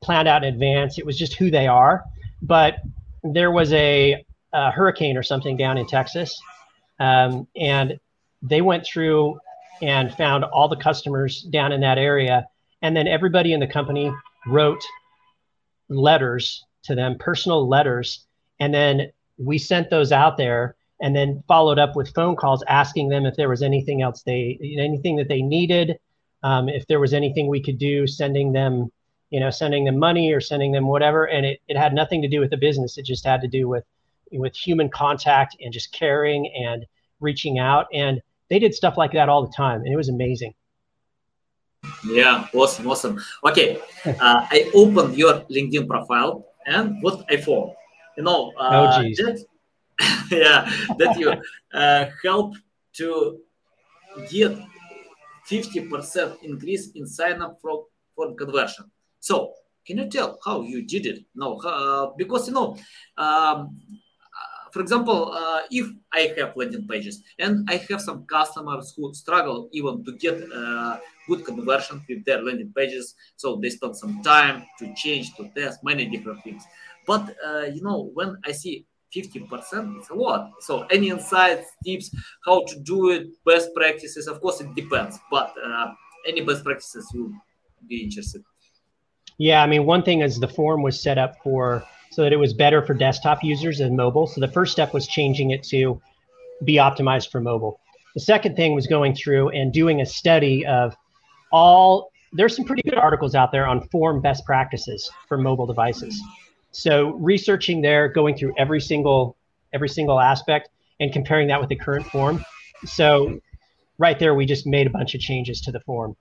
planned 0.02 0.28
out 0.28 0.44
in 0.44 0.54
advance. 0.54 0.98
It 0.98 1.06
was 1.06 1.18
just 1.18 1.34
who 1.34 1.52
they 1.52 1.68
are. 1.68 2.04
But 2.42 2.78
there 3.24 3.52
was 3.52 3.74
a 3.74 4.24
a 4.52 4.72
hurricane 4.72 5.16
or 5.16 5.22
something 5.22 5.58
down 5.58 5.78
in 5.78 5.86
Texas, 5.86 6.40
um, 7.00 7.48
and 7.56 8.00
they 8.42 8.62
went 8.62 8.86
through 8.86 9.40
and 9.82 10.14
found 10.16 10.44
all 10.44 10.68
the 10.68 10.76
customers 10.76 11.44
down 11.44 11.72
in 11.72 11.82
that 11.82 11.98
area, 11.98 12.48
and 12.82 12.96
then 12.96 13.08
everybody 13.08 13.54
in 13.54 13.60
the 13.60 13.68
company 13.68 14.12
wrote 14.48 14.84
letters 15.90 16.66
to 16.84 16.96
them, 16.96 17.16
personal 17.20 17.68
letters, 17.68 18.26
and 18.60 18.74
then 18.74 19.12
we 19.38 19.58
sent 19.58 19.90
those 19.90 20.12
out 20.12 20.38
there 20.38 20.76
and 21.02 21.16
then 21.16 21.44
followed 21.48 21.80
up 21.80 21.96
with 21.96 22.14
phone 22.14 22.36
calls 22.36 22.64
asking 22.68 23.10
them 23.10 23.26
if 23.26 23.36
there 23.36 23.50
was 23.50 23.62
anything 23.62 24.02
else 24.02 24.22
they 24.24 24.60
anything 24.78 25.16
that 25.16 25.30
they 25.30 25.42
needed 25.42 25.98
um, 26.44 26.70
if 26.70 26.86
there 26.88 27.00
was 27.00 27.14
anything 27.14 27.48
we 27.48 27.62
could 27.62 27.78
do 27.78 28.06
sending 28.06 28.52
them 28.52 28.92
you 29.30 29.40
know 29.40 29.50
sending 29.50 29.86
them 29.86 29.98
money 29.98 30.32
or 30.32 30.42
sending 30.42 30.72
them 30.72 30.88
whatever 30.88 31.26
and 31.26 31.46
it, 31.46 31.60
it 31.68 31.78
had 31.78 31.94
nothing 31.94 32.22
to 32.22 32.28
do 32.28 32.40
with 32.40 32.50
the 32.50 32.58
business 32.58 32.98
it 32.98 33.06
just 33.06 33.26
had 33.26 33.42
to 33.42 33.48
do 33.48 33.68
with 33.68 33.84
with 34.32 34.56
human 34.56 34.90
contact 34.90 35.56
and 35.62 35.74
just 35.74 35.92
caring 35.92 36.52
and 36.56 36.86
reaching 37.20 37.60
out. 37.60 37.88
And 37.94 38.22
they 38.50 38.60
did 38.60 38.74
stuff 38.74 38.98
like 38.98 39.12
that 39.14 39.30
all 39.30 39.46
the 39.46 39.54
time, 39.54 39.82
and 39.82 39.94
it 39.94 39.96
was 39.96 40.10
amazing. 40.10 40.54
Yeah, 42.06 42.48
awesome, 42.54 42.88
awesome. 42.88 43.22
Okay, 43.46 43.80
uh, 44.06 44.48
I 44.52 44.70
opened 44.74 45.18
your 45.18 45.42
LinkedIn 45.50 45.88
profile, 45.88 46.46
and 46.66 47.02
what 47.02 47.26
I 47.30 47.38
found, 47.38 47.72
you 48.18 48.24
know, 48.24 48.52
uh, 48.60 49.02
oh, 49.02 49.02
that, 49.02 49.46
yeah, 50.32 50.72
that 50.98 51.18
you 51.18 51.34
uh, 51.74 52.06
help 52.24 52.56
to 52.94 53.40
get 54.30 54.58
50% 55.50 56.44
increase 56.44 56.92
in 56.92 57.08
sign 57.08 57.42
up 57.42 57.60
for, 57.62 57.86
for 58.16 58.34
conversion. 58.36 58.92
So, 59.20 59.54
can 59.86 59.98
you 59.98 60.10
tell 60.10 60.40
how 60.46 60.62
you 60.62 60.86
did 60.86 61.06
it? 61.06 61.26
No, 61.36 61.58
uh, 61.62 62.12
because 62.18 62.48
you 62.48 62.54
know, 62.54 62.78
um, 63.18 63.80
for 64.72 64.82
example, 64.82 65.32
uh, 65.34 65.62
if 65.72 65.88
I 66.14 66.32
have 66.38 66.56
landing 66.56 66.88
pages 66.88 67.24
and 67.40 67.68
I 67.70 67.78
have 67.90 68.02
some 68.02 68.26
customers 68.26 68.94
who 68.96 69.14
struggle 69.14 69.70
even 69.72 70.04
to 70.06 70.12
get 70.14 70.42
uh, 70.54 70.98
good 71.28 71.44
conversion 71.46 72.02
with 72.08 72.24
their 72.26 72.42
landing 72.42 72.72
pages, 72.76 73.16
so 73.36 73.60
they 73.62 73.70
spend 73.70 73.96
some 73.96 74.22
time 74.22 74.66
to 74.80 74.94
change, 74.96 75.36
to 75.36 75.50
test 75.56 75.84
many 75.84 76.06
different 76.06 76.44
things. 76.44 76.64
But 77.08 77.36
uh, 77.46 77.66
you 77.74 77.82
know, 77.82 78.12
when 78.14 78.38
I 78.46 78.52
see 78.52 78.86
50%, 79.12 79.98
it's 79.98 80.10
a 80.12 80.14
lot. 80.14 80.52
So 80.62 80.84
any 80.92 81.10
insights, 81.10 81.68
tips, 81.84 82.14
how 82.46 82.64
to 82.66 82.80
do 82.82 83.10
it, 83.10 83.28
best 83.46 83.74
practices, 83.76 84.28
of 84.28 84.40
course, 84.40 84.62
it 84.62 84.74
depends. 84.76 85.18
But 85.32 85.54
uh, 85.66 85.88
any 86.28 86.42
best 86.42 86.64
practices 86.64 87.10
you'll 87.14 87.34
be 87.88 88.04
interested. 88.04 88.44
Yeah, 89.40 89.64
I 89.64 89.68
mean, 89.68 89.86
one 89.86 90.04
thing 90.04 90.22
is 90.22 90.40
the 90.40 90.48
form 90.48 90.84
was 90.84 91.02
set 91.02 91.18
up 91.18 91.42
for 91.42 91.84
so 92.12 92.24
that 92.24 92.34
it 92.34 92.38
was 92.38 92.54
better 92.54 92.86
for 92.86 92.94
desktop 92.94 93.44
users 93.44 93.80
and 93.80 93.96
mobile. 93.96 94.28
So 94.28 94.42
the 94.42 94.48
first 94.48 94.72
step 94.72 94.94
was 94.94 95.08
changing 95.08 95.52
it 95.52 95.64
to 95.70 96.00
be 96.64 96.76
optimized 96.76 97.32
for 97.32 97.40
mobile. 97.40 97.80
The 98.16 98.20
second 98.20 98.56
thing 98.56 98.76
was 98.76 98.86
going 98.86 99.16
through 99.16 99.50
and 99.50 99.72
doing 99.72 100.02
a 100.02 100.06
study 100.06 100.66
of 100.66 100.96
all 101.52 102.12
there's 102.34 102.56
some 102.56 102.66
pretty 102.66 102.84
good 102.84 102.98
articles 102.98 103.34
out 103.34 103.52
there 103.52 103.66
on 103.66 103.88
form 103.88 104.22
best 104.22 104.46
practices 104.46 105.10
for 105.28 105.38
mobile 105.38 105.66
devices. 105.66 106.22
So 106.72 107.14
researching 107.16 107.82
there, 107.82 108.08
going 108.08 108.38
through 108.38 108.54
every 108.58 108.82
single 108.82 109.36
every 109.74 109.90
single 109.90 110.20
aspect 110.20 110.70
and 111.00 111.14
comparing 111.14 111.48
that 111.48 111.60
with 111.60 111.70
the 111.70 111.76
current 111.76 112.06
form. 112.08 112.44
So 112.86 113.40
right 113.98 114.20
there, 114.20 114.36
we 114.36 114.46
just 114.46 114.68
made 114.68 114.86
a 114.86 114.90
bunch 114.90 115.16
of 115.16 115.22
changes 115.22 115.62
to 115.62 115.72
the 115.72 115.80
form. 115.80 116.16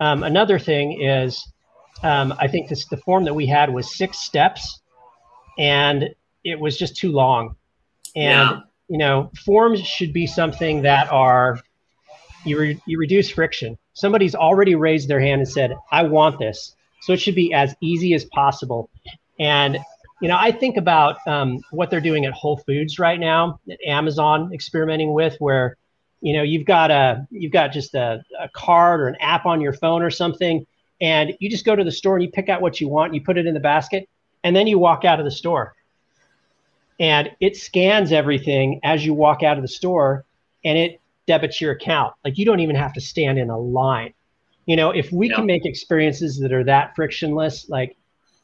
Um, 0.00 0.22
another 0.22 0.58
thing 0.58 1.02
is, 1.02 1.50
um, 2.02 2.34
I 2.38 2.48
think 2.48 2.68
this, 2.68 2.86
the 2.86 2.96
form 2.96 3.24
that 3.24 3.34
we 3.34 3.46
had 3.46 3.72
was 3.72 3.96
six 3.96 4.18
steps 4.18 4.80
and 5.58 6.14
it 6.44 6.58
was 6.58 6.78
just 6.78 6.96
too 6.96 7.12
long. 7.12 7.56
And 8.16 8.50
yeah. 8.50 8.60
you 8.88 8.98
know, 8.98 9.30
forms 9.44 9.80
should 9.80 10.12
be 10.12 10.26
something 10.26 10.82
that 10.82 11.10
are 11.12 11.60
you 12.44 12.58
re- 12.58 12.82
you 12.86 12.98
reduce 12.98 13.30
friction. 13.30 13.76
Somebody's 13.92 14.34
already 14.34 14.74
raised 14.74 15.08
their 15.08 15.20
hand 15.20 15.40
and 15.40 15.48
said, 15.48 15.74
"I 15.90 16.04
want 16.04 16.38
this," 16.38 16.74
so 17.02 17.12
it 17.12 17.20
should 17.20 17.34
be 17.34 17.52
as 17.52 17.74
easy 17.80 18.14
as 18.14 18.24
possible. 18.26 18.88
And 19.38 19.78
you 20.20 20.28
know, 20.28 20.36
I 20.38 20.50
think 20.50 20.76
about 20.76 21.16
um, 21.26 21.60
what 21.70 21.90
they're 21.90 22.00
doing 22.00 22.24
at 22.24 22.32
Whole 22.32 22.56
Foods 22.58 22.98
right 22.98 23.20
now, 23.20 23.60
at 23.70 23.78
Amazon 23.86 24.50
experimenting 24.52 25.12
with, 25.12 25.36
where 25.38 25.76
you 26.20 26.32
know 26.32 26.42
you've 26.42 26.66
got 26.66 26.90
a 26.90 27.26
you've 27.30 27.52
got 27.52 27.72
just 27.72 27.94
a, 27.94 28.22
a 28.40 28.48
card 28.48 29.00
or 29.00 29.08
an 29.08 29.16
app 29.20 29.46
on 29.46 29.60
your 29.60 29.72
phone 29.72 30.02
or 30.02 30.10
something, 30.10 30.66
and 31.00 31.34
you 31.40 31.50
just 31.50 31.64
go 31.64 31.76
to 31.76 31.84
the 31.84 31.92
store 31.92 32.16
and 32.16 32.24
you 32.24 32.30
pick 32.30 32.48
out 32.48 32.60
what 32.60 32.80
you 32.80 32.88
want, 32.88 33.14
you 33.14 33.20
put 33.20 33.38
it 33.38 33.46
in 33.46 33.54
the 33.54 33.60
basket, 33.60 34.08
and 34.44 34.54
then 34.54 34.66
you 34.66 34.78
walk 34.78 35.04
out 35.04 35.18
of 35.18 35.24
the 35.24 35.30
store. 35.30 35.74
And 37.00 37.30
it 37.40 37.56
scans 37.56 38.10
everything 38.10 38.80
as 38.82 39.06
you 39.06 39.14
walk 39.14 39.42
out 39.42 39.56
of 39.56 39.62
the 39.62 39.68
store 39.68 40.24
and 40.64 40.76
it 40.76 41.00
debits 41.26 41.60
your 41.60 41.72
account. 41.72 42.14
Like 42.24 42.38
you 42.38 42.44
don't 42.44 42.60
even 42.60 42.74
have 42.74 42.92
to 42.94 43.00
stand 43.00 43.38
in 43.38 43.50
a 43.50 43.58
line. 43.58 44.14
You 44.66 44.76
know 44.76 44.90
if 44.90 45.10
we 45.12 45.30
yeah. 45.30 45.36
can 45.36 45.46
make 45.46 45.64
experiences 45.64 46.38
that 46.40 46.52
are 46.52 46.64
that 46.64 46.94
frictionless 46.94 47.68
like 47.68 47.96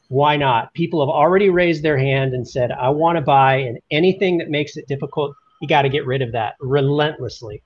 why 0.07 0.37
not? 0.37 0.73
People 0.73 1.01
have 1.01 1.09
already 1.09 1.49
raised 1.49 1.83
their 1.83 1.97
hand 1.97 2.33
and 2.33 2.47
said 2.47 2.71
i 2.71 2.89
want 2.89 3.17
to 3.17 3.21
buy 3.21 3.57
and 3.57 3.79
anything 3.91 4.37
that 4.37 4.49
makes 4.49 4.77
it 4.77 4.87
difficult 4.87 5.35
you 5.61 5.67
got 5.67 5.83
to 5.83 5.89
get 5.89 6.05
rid 6.05 6.21
of 6.21 6.31
that 6.31 6.55
relentlessly 6.59 7.61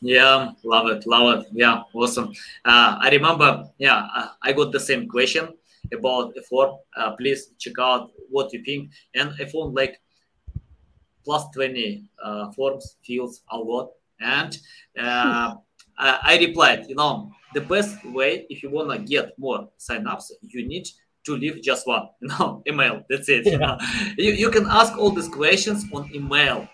yeah 0.00 0.50
love 0.64 0.88
it 0.88 1.06
love 1.06 1.40
it 1.40 1.46
yeah 1.52 1.82
awesome 1.94 2.32
uh, 2.64 2.98
i 3.00 3.08
remember 3.10 3.64
yeah 3.78 4.06
i 4.42 4.52
got 4.52 4.70
the 4.72 4.80
same 4.80 5.08
question 5.08 5.48
about 5.92 6.36
a 6.36 6.42
form, 6.42 6.76
uh, 6.96 7.12
please 7.12 7.50
check 7.58 7.74
out 7.78 8.10
what 8.30 8.52
you 8.52 8.62
think. 8.64 8.90
And 9.14 9.32
I 9.38 9.44
found 9.46 9.74
like 9.74 10.00
plus 11.24 11.44
20 11.54 12.04
uh, 12.22 12.52
forms, 12.52 12.96
fields, 13.04 13.42
a 13.50 13.58
lot. 13.58 13.90
And 14.20 14.56
uh, 14.98 15.54
I, 15.98 16.38
replied, 16.38 16.86
you 16.88 16.94
know, 16.94 17.32
the 17.54 17.60
best 17.60 18.04
way 18.04 18.46
if 18.48 18.62
you 18.62 18.70
want 18.70 18.90
to 18.90 18.98
get 18.98 19.38
more 19.38 19.68
signups, 19.78 20.30
you 20.42 20.66
need 20.66 20.86
to 21.24 21.36
leave 21.36 21.62
just 21.62 21.86
one, 21.86 22.08
you 22.20 22.28
know, 22.28 22.62
email. 22.66 23.02
That's 23.08 23.28
it. 23.28 23.46
Yeah. 23.46 23.52
You, 23.52 23.58
know? 23.58 23.78
you, 24.18 24.32
you, 24.32 24.50
can 24.50 24.66
ask 24.66 24.96
all 24.96 25.10
these 25.10 25.28
questions 25.28 25.84
on 25.92 26.10
email. 26.14 26.68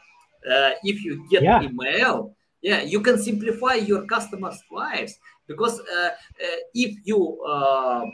Uh, 0.48 0.70
if 0.82 1.04
you 1.04 1.26
get 1.30 1.42
yeah. 1.42 1.62
email, 1.62 2.34
yeah, 2.62 2.82
you 2.82 3.00
can 3.00 3.18
simplify 3.18 3.74
your 3.74 4.06
customers' 4.06 4.62
lives 4.70 5.18
because 5.46 5.80
uh, 5.80 6.08
uh, 6.08 6.56
if 6.74 6.96
you 7.04 7.42
uh, 7.44 8.06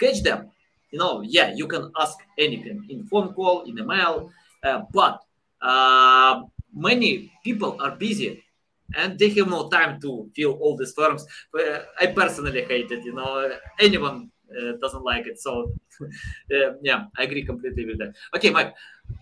catch 0.00 0.22
them. 0.22 0.50
You 0.90 0.98
know, 0.98 1.22
yeah, 1.22 1.52
you 1.54 1.66
can 1.66 1.90
ask 1.98 2.18
anything 2.38 2.86
in 2.88 3.04
phone 3.06 3.34
call, 3.34 3.62
in 3.62 3.78
email, 3.78 4.30
uh, 4.62 4.82
but 4.92 5.20
many 6.72 7.32
people 7.42 7.76
are 7.80 7.92
busy 7.96 8.42
and 8.94 9.18
they 9.18 9.30
have 9.30 9.48
no 9.48 9.68
time 9.68 10.00
to 10.00 10.30
fill 10.36 10.52
all 10.52 10.76
these 10.76 10.92
forms. 10.92 11.26
I 12.00 12.06
personally 12.14 12.62
hate 12.64 12.90
it. 12.90 13.04
You 13.04 13.14
know, 13.14 13.50
anyone 13.80 14.30
uh, 14.50 14.72
doesn't 14.80 15.02
like 15.04 15.26
it. 15.26 15.40
So, 15.40 15.72
uh, 16.00 16.74
yeah, 16.82 17.04
I 17.16 17.24
agree 17.24 17.44
completely 17.44 17.86
with 17.86 17.98
that. 17.98 18.14
Okay, 18.36 18.50
Mike, 18.50 18.74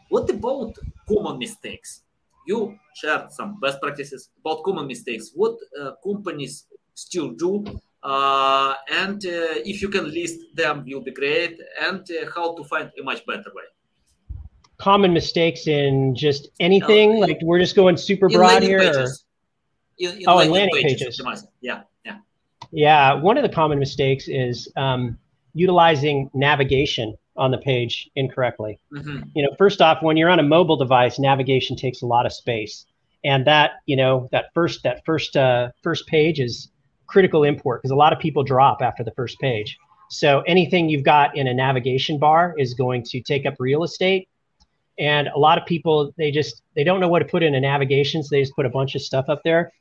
what 0.09 0.28
about 0.28 0.76
common 1.09 1.38
mistakes? 1.38 2.02
You 2.46 2.76
shared 2.94 3.31
some 3.33 3.61
best 3.61 3.81
practices 3.81 4.31
about 4.40 4.62
common 4.64 4.87
mistakes. 4.87 5.31
What 5.35 5.57
uh, 5.81 5.92
companies 6.02 6.66
still 6.94 7.31
do? 7.31 7.64
Uh, 8.02 8.74
and 8.90 9.24
uh, 9.24 9.62
if 9.64 9.81
you 9.81 9.88
can 9.88 10.12
list 10.12 10.40
them, 10.55 10.85
will 10.87 11.02
be 11.02 11.12
great. 11.12 11.61
And 11.81 12.00
uh, 12.00 12.31
how 12.35 12.55
to 12.57 12.64
find 12.64 12.90
a 12.98 13.02
much 13.02 13.24
better 13.26 13.50
way 13.55 13.62
common 14.83 15.12
mistakes 15.12 15.68
in 15.68 16.14
just 16.14 16.48
anything? 16.59 17.20
like 17.20 17.38
we're 17.42 17.61
just 17.61 17.76
going 17.76 17.96
super 17.96 18.28
broad 18.28 18.62
here. 18.62 19.07
In, 19.98 20.11
in 20.11 20.24
oh, 20.26 20.37
landing, 20.37 20.52
landing 20.52 20.83
pages. 20.83 21.20
pages. 21.24 21.46
Yeah, 21.61 21.83
yeah. 22.05 22.18
Yeah, 22.72 23.14
one 23.14 23.37
of 23.37 23.44
the 23.44 23.48
common 23.48 23.78
mistakes 23.78 24.24
is 24.26 24.70
um, 24.76 25.18
utilizing 25.55 26.31
navigation 26.35 27.14
on 27.42 27.50
the 27.50 27.59
page 27.59 28.09
incorrectly. 28.14 28.78
Mm-hmm. 28.92 29.22
You 29.35 29.42
know, 29.42 29.50
first 29.59 29.83
off, 29.83 30.00
when 30.00 30.16
you're 30.16 30.31
on 30.31 30.38
a 30.38 30.44
mobile 30.44 30.76
device, 30.76 31.18
navigation 31.18 31.76
takes 31.76 32.02
a 32.02 32.07
lot 32.07 32.24
of 32.24 32.33
space, 32.33 32.87
and 33.24 33.44
that 33.46 33.72
you 33.87 33.96
know 33.96 34.28
that 34.31 34.46
first 34.55 34.85
that 34.85 35.05
first 35.05 35.37
uh, 35.37 35.70
first 35.83 36.07
page 36.07 36.38
is 36.38 36.70
critical 37.07 37.42
import 37.42 37.83
because 37.83 37.90
a 37.90 37.96
lot 37.96 38.12
of 38.12 38.20
people 38.20 38.44
drop 38.44 38.81
after 38.81 39.02
the 39.02 39.11
first 39.11 39.40
page. 39.40 39.76
So 40.09 40.42
anything 40.42 40.88
you've 40.88 41.05
got 41.05 41.37
in 41.37 41.48
a 41.48 41.55
navigation 41.55 42.18
bar 42.18 42.55
is 42.57 42.74
going 42.74 43.02
to 43.05 43.20
take 43.20 43.44
up 43.44 43.55
real 43.59 43.83
estate 43.83 44.28
and 44.98 45.28
a 45.28 45.38
lot 45.38 45.59
of 45.59 45.66
people 45.66 46.12
they 46.16 46.31
just 46.31 46.62
they 46.76 46.85
don't 46.85 47.00
know 47.00 47.09
what 47.09 47.20
to 47.20 47.24
put 47.24 47.42
in 47.42 47.55
a 47.55 47.61
navigation 47.61 48.22
so 48.22 48.28
they 48.31 48.42
just 48.42 48.55
put 48.55 48.66
a 48.66 48.70
bunch 48.70 48.94
of 48.94 49.00
stuff 49.00 49.24
up 49.28 49.40
there 49.42 49.72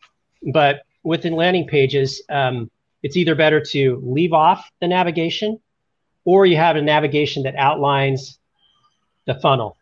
but 0.53 0.83
within 1.03 1.33
landing 1.33 1.67
pages 1.67 2.23
um, 2.29 2.71
it's 3.03 3.17
either 3.17 3.35
better 3.35 3.59
to 3.59 4.01
leave 4.05 4.31
off 4.31 4.69
the 4.79 4.87
navigation 4.87 5.59
or 6.25 6.45
you 6.45 6.57
have 6.57 6.75
a 6.75 6.81
navigation 6.81 7.43
that 7.43 7.55
outlines 7.55 8.39
the 9.25 9.35
funnel 9.35 9.77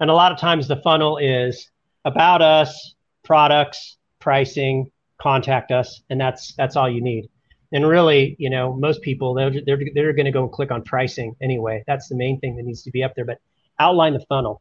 and 0.00 0.10
a 0.10 0.14
lot 0.14 0.32
of 0.32 0.38
times 0.38 0.68
the 0.68 0.76
funnel 0.76 1.18
is 1.18 1.70
about 2.04 2.42
us 2.42 2.94
products 3.24 3.96
pricing 4.20 4.90
contact 5.20 5.70
us 5.70 6.02
and 6.10 6.20
that's 6.20 6.54
that's 6.54 6.76
all 6.76 6.90
you 6.90 7.00
need 7.00 7.28
and 7.72 7.86
really 7.86 8.36
you 8.38 8.50
know 8.50 8.74
most 8.74 9.00
people 9.02 9.34
they're 9.34 9.52
they're, 9.64 9.80
they're 9.94 10.12
going 10.12 10.26
to 10.26 10.32
go 10.32 10.42
and 10.42 10.52
click 10.52 10.70
on 10.70 10.82
pricing 10.82 11.34
anyway 11.40 11.82
that's 11.86 12.08
the 12.08 12.16
main 12.16 12.38
thing 12.40 12.56
that 12.56 12.64
needs 12.64 12.82
to 12.82 12.90
be 12.90 13.02
up 13.02 13.14
there 13.14 13.24
but 13.24 13.38
outline 13.78 14.12
the 14.12 14.24
funnel 14.28 14.60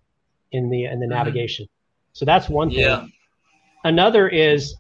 in 0.51 0.69
the 0.69 0.85
in 0.85 0.99
the 0.99 1.05
mm-hmm. 1.05 1.13
navigation. 1.13 1.67
So 2.13 2.25
that's 2.25 2.49
one 2.49 2.69
thing. 2.69 2.79
Yeah. 2.79 3.05
Another 3.83 4.27
is 4.27 4.75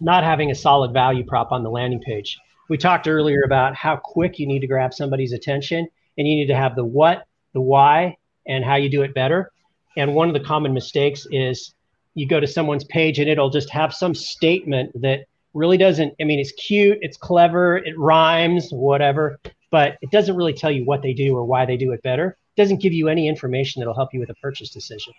not 0.00 0.24
having 0.24 0.50
a 0.50 0.54
solid 0.54 0.92
value 0.92 1.24
prop 1.24 1.52
on 1.52 1.62
the 1.62 1.70
landing 1.70 2.00
page. 2.00 2.38
We 2.68 2.78
talked 2.78 3.08
earlier 3.08 3.42
about 3.44 3.74
how 3.74 3.96
quick 3.96 4.38
you 4.38 4.46
need 4.46 4.60
to 4.60 4.66
grab 4.66 4.94
somebody's 4.94 5.32
attention, 5.32 5.88
and 6.18 6.28
you 6.28 6.36
need 6.36 6.46
to 6.46 6.56
have 6.56 6.76
the 6.76 6.84
what, 6.84 7.26
the 7.52 7.60
why, 7.60 8.16
and 8.46 8.64
how 8.64 8.76
you 8.76 8.88
do 8.88 9.02
it 9.02 9.14
better. 9.14 9.50
And 9.96 10.14
one 10.14 10.28
of 10.28 10.34
the 10.34 10.40
common 10.40 10.72
mistakes 10.72 11.26
is 11.30 11.74
you 12.14 12.26
go 12.26 12.40
to 12.40 12.46
someone's 12.46 12.84
page 12.84 13.18
and 13.18 13.28
it'll 13.28 13.50
just 13.50 13.70
have 13.70 13.94
some 13.94 14.14
statement 14.14 15.00
that 15.00 15.26
really 15.54 15.76
doesn't, 15.76 16.14
I 16.20 16.24
mean, 16.24 16.38
it's 16.38 16.52
cute, 16.52 16.98
it's 17.00 17.16
clever, 17.16 17.76
it 17.76 17.98
rhymes, 17.98 18.70
whatever, 18.70 19.38
but 19.70 19.96
it 20.00 20.10
doesn't 20.10 20.36
really 20.36 20.52
tell 20.52 20.70
you 20.70 20.84
what 20.84 21.02
they 21.02 21.12
do 21.12 21.36
or 21.36 21.44
why 21.44 21.66
they 21.66 21.76
do 21.76 21.92
it 21.92 22.02
better 22.02 22.36
doesn't 22.56 22.82
give 22.82 22.92
you 22.92 23.08
any 23.08 23.28
information 23.28 23.80
that'll 23.80 23.94
help 23.94 24.12
you 24.12 24.20
with 24.20 24.30
a 24.30 24.34
purchase 24.34 24.70
decision. 24.70 25.14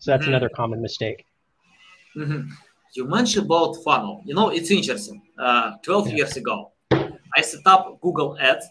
So 0.00 0.10
that's 0.10 0.22
mm-hmm. 0.22 0.30
another 0.30 0.48
common 0.48 0.82
mistake. 0.82 1.24
Mm-hmm. 2.16 2.50
You 2.94 3.04
mentioned 3.06 3.46
about 3.46 3.74
funnel. 3.84 4.22
You 4.24 4.34
know, 4.34 4.50
it's 4.50 4.70
interesting. 4.70 5.22
Uh, 5.38 5.72
12 5.82 6.08
yeah. 6.08 6.16
years 6.16 6.36
ago, 6.36 6.72
I 7.36 7.42
set 7.42 7.66
up 7.66 8.00
Google 8.00 8.36
Ads 8.38 8.66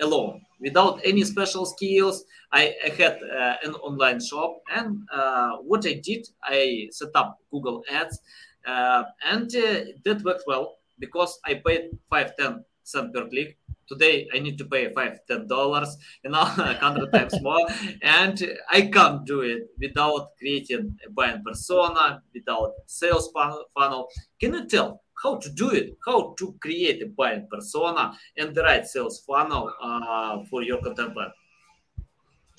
alone 0.00 0.42
without 0.60 1.00
any 1.04 1.22
special 1.24 1.66
skills. 1.66 2.24
I, 2.52 2.74
I 2.84 2.88
had 2.90 3.18
uh, 3.22 3.56
an 3.64 3.74
online 3.74 4.20
shop, 4.20 4.60
and 4.74 5.02
uh, 5.12 5.56
what 5.58 5.86
I 5.86 5.94
did, 6.02 6.26
I 6.42 6.88
set 6.90 7.10
up 7.14 7.38
Google 7.50 7.82
Ads, 7.90 8.20
uh, 8.66 9.04
and 9.24 9.54
uh, 9.54 9.84
that 10.04 10.22
worked 10.24 10.44
well 10.46 10.76
because 10.98 11.38
I 11.44 11.54
paid 11.66 11.90
five 12.10 12.36
ten 12.36 12.64
cent 12.82 13.12
per 13.14 13.28
click 13.28 13.58
today 13.88 14.28
I 14.34 14.40
need 14.40 14.58
to 14.58 14.64
pay 14.64 14.92
five, 14.92 15.20
ten 15.28 15.46
dollars, 15.46 15.96
you 16.24 16.30
know, 16.30 16.40
a 16.58 16.74
hundred 16.74 17.12
times 17.12 17.40
more, 17.40 17.66
and 18.02 18.36
I 18.70 18.82
can't 18.82 19.24
do 19.24 19.42
it 19.42 19.68
without 19.80 20.30
creating 20.38 20.98
a 21.06 21.10
buying 21.10 21.42
persona, 21.44 22.20
without 22.34 22.72
sales 22.86 23.30
funnel. 23.32 24.08
Can 24.40 24.54
you 24.54 24.66
tell 24.66 25.02
how 25.22 25.36
to 25.36 25.50
do 25.50 25.70
it? 25.70 25.96
How 26.04 26.34
to 26.38 26.54
create 26.60 27.02
a 27.02 27.06
buying 27.06 27.46
persona 27.50 28.16
and 28.36 28.54
the 28.54 28.62
right 28.62 28.86
sales 28.86 29.20
funnel 29.26 29.72
uh, 29.82 30.44
for 30.50 30.62
your 30.62 30.80
content 30.82 31.14
plan? 31.14 31.30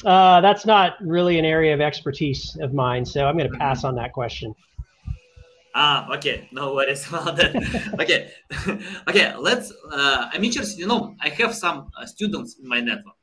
Uh, 0.06 0.41
that's 0.41 0.65
not 0.65 0.93
really 1.02 1.39
an 1.39 1.46
area 1.46 1.74
of 1.74 1.82
expertise 1.82 2.56
of 2.62 2.74
mine, 2.74 3.04
so 3.06 3.26
I'm 3.26 3.38
going 3.38 3.52
to 3.52 3.58
pass 3.58 3.80
mm-hmm. 3.80 3.88
on 3.88 3.96
that 3.96 4.13
question. 4.13 4.54
Ah, 5.74 6.12
okay, 6.15 6.48
no 6.52 6.74
worries 6.74 7.08
about 7.08 7.36
that. 7.36 7.56
okay, 8.00 8.32
okay, 9.08 9.36
let's. 9.36 9.72
Uh, 9.91 10.30
I'm 10.34 10.43
interested. 10.43 10.80
You 10.80 10.88
know, 10.88 11.15
I 11.22 11.30
have 11.30 11.54
some 11.54 11.89
uh, 12.00 12.06
students 12.06 12.58
in 12.60 12.67
my 12.67 12.80
network 12.80 13.16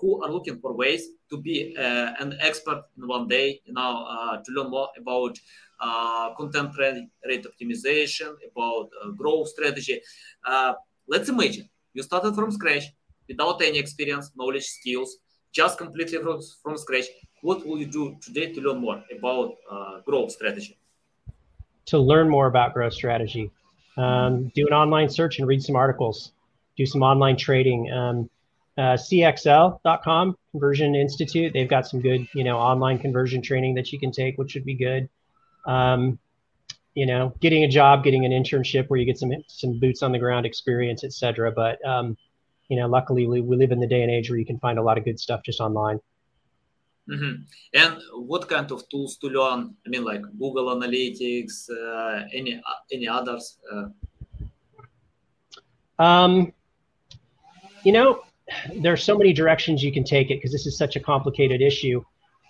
who 0.00 0.22
are 0.22 0.30
looking 0.30 0.58
for 0.60 0.74
ways 0.74 1.08
to 1.30 1.40
be 1.40 1.76
uh, 1.78 2.12
an 2.18 2.36
expert 2.40 2.82
in 2.96 3.06
one 3.06 3.28
day. 3.28 3.60
You 3.64 3.74
know, 3.74 4.06
uh, 4.08 4.36
to 4.42 4.52
learn 4.52 4.70
more 4.70 4.88
about 4.98 5.38
uh, 5.80 6.34
content 6.34 6.70
rate 6.78 7.46
optimization, 7.50 8.34
about 8.50 8.88
growth 9.16 9.48
strategy. 9.48 10.00
let's 11.06 11.28
imagine 11.28 11.68
you 11.92 12.02
started 12.02 12.34
from 12.34 12.50
scratch 12.50 12.84
without 13.28 13.60
any 13.62 13.78
experience, 13.78 14.30
knowledge, 14.36 14.66
skills, 14.66 15.18
just 15.52 15.78
completely 15.78 16.18
from, 16.18 16.40
from 16.62 16.76
scratch. 16.76 17.06
What 17.42 17.66
will 17.66 17.78
you 17.78 17.86
do 17.86 18.16
today 18.22 18.52
to 18.52 18.60
learn 18.60 18.78
more 18.80 19.02
about 19.16 19.54
growth 20.04 20.32
strategy? 20.32 20.78
to 21.86 21.98
learn 21.98 22.28
more 22.28 22.46
about 22.46 22.74
growth 22.74 22.94
strategy. 22.94 23.50
Um, 23.96 24.50
do 24.54 24.66
an 24.66 24.72
online 24.72 25.08
search 25.08 25.38
and 25.38 25.46
read 25.46 25.62
some 25.62 25.76
articles. 25.76 26.32
Do 26.76 26.86
some 26.86 27.02
online 27.02 27.36
trading. 27.36 27.90
Um, 27.92 28.30
uh, 28.76 28.94
CXL.com 28.94 30.36
Conversion 30.50 30.94
Institute. 30.94 31.52
They've 31.52 31.68
got 31.68 31.86
some 31.86 32.00
good, 32.00 32.26
you 32.34 32.44
know, 32.44 32.58
online 32.58 32.98
conversion 32.98 33.42
training 33.42 33.74
that 33.74 33.92
you 33.92 33.98
can 33.98 34.10
take, 34.10 34.36
which 34.38 34.54
would 34.54 34.64
be 34.64 34.74
good. 34.74 35.08
Um, 35.66 36.18
you 36.94 37.06
know, 37.06 37.34
getting 37.40 37.64
a 37.64 37.68
job, 37.68 38.04
getting 38.04 38.24
an 38.24 38.30
internship 38.30 38.88
where 38.88 38.98
you 38.98 39.06
get 39.06 39.18
some 39.18 39.32
some 39.48 39.78
boots 39.80 40.02
on 40.02 40.12
the 40.12 40.18
ground 40.18 40.46
experience, 40.46 41.02
etc. 41.02 41.50
But 41.50 41.84
um, 41.86 42.16
you 42.68 42.76
know, 42.76 42.86
luckily 42.86 43.26
we, 43.26 43.40
we 43.40 43.56
live 43.56 43.72
in 43.72 43.80
the 43.80 43.86
day 43.86 44.02
and 44.02 44.10
age 44.10 44.30
where 44.30 44.38
you 44.38 44.46
can 44.46 44.58
find 44.58 44.78
a 44.78 44.82
lot 44.82 44.96
of 44.96 45.04
good 45.04 45.18
stuff 45.18 45.42
just 45.44 45.60
online. 45.60 46.00
Mm-hmm. 47.08 47.42
And 47.74 48.02
what 48.14 48.48
kind 48.48 48.70
of 48.72 48.88
tools 48.88 49.16
to 49.18 49.26
learn? 49.26 49.74
I 49.84 49.88
mean, 49.88 50.04
like 50.04 50.22
Google 50.38 50.74
Analytics, 50.74 51.68
uh, 51.70 52.24
any 52.32 52.62
any 52.92 53.08
others? 53.08 53.58
Uh... 53.70 53.86
Um, 55.98 56.52
you 57.84 57.92
know, 57.92 58.22
there's 58.76 59.02
so 59.02 59.16
many 59.16 59.32
directions 59.32 59.82
you 59.82 59.92
can 59.92 60.04
take 60.04 60.30
it 60.30 60.36
because 60.36 60.52
this 60.52 60.66
is 60.66 60.76
such 60.76 60.96
a 60.96 61.00
complicated 61.00 61.60
issue. 61.60 62.02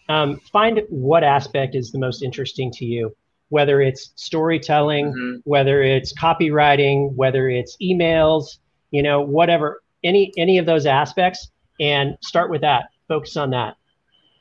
Um, 0.09 0.41
find 0.53 0.83
what 0.89 1.25
aspect 1.25 1.75
is 1.75 1.91
the 1.91 1.99
most 1.99 2.23
interesting 2.23 2.71
to 2.73 2.85
you, 2.85 3.15
whether 3.49 3.81
it's 3.81 4.13
storytelling, 4.17 5.07
mm-hmm. 5.07 5.39
whether 5.45 5.83
it's 5.83 6.13
copywriting, 6.13 7.15
whether 7.15 7.49
it's 7.49 7.77
emails, 7.83 8.59
you 8.91 9.03
know, 9.03 9.21
whatever, 9.21 9.83
any 10.03 10.33
any 10.37 10.59
of 10.59 10.67
those 10.67 10.85
aspects, 10.87 11.51
and 11.81 12.19
start 12.21 12.51
with 12.51 12.61
that. 12.61 12.87
Focus 13.09 13.37
on 13.37 13.51
that 13.51 13.77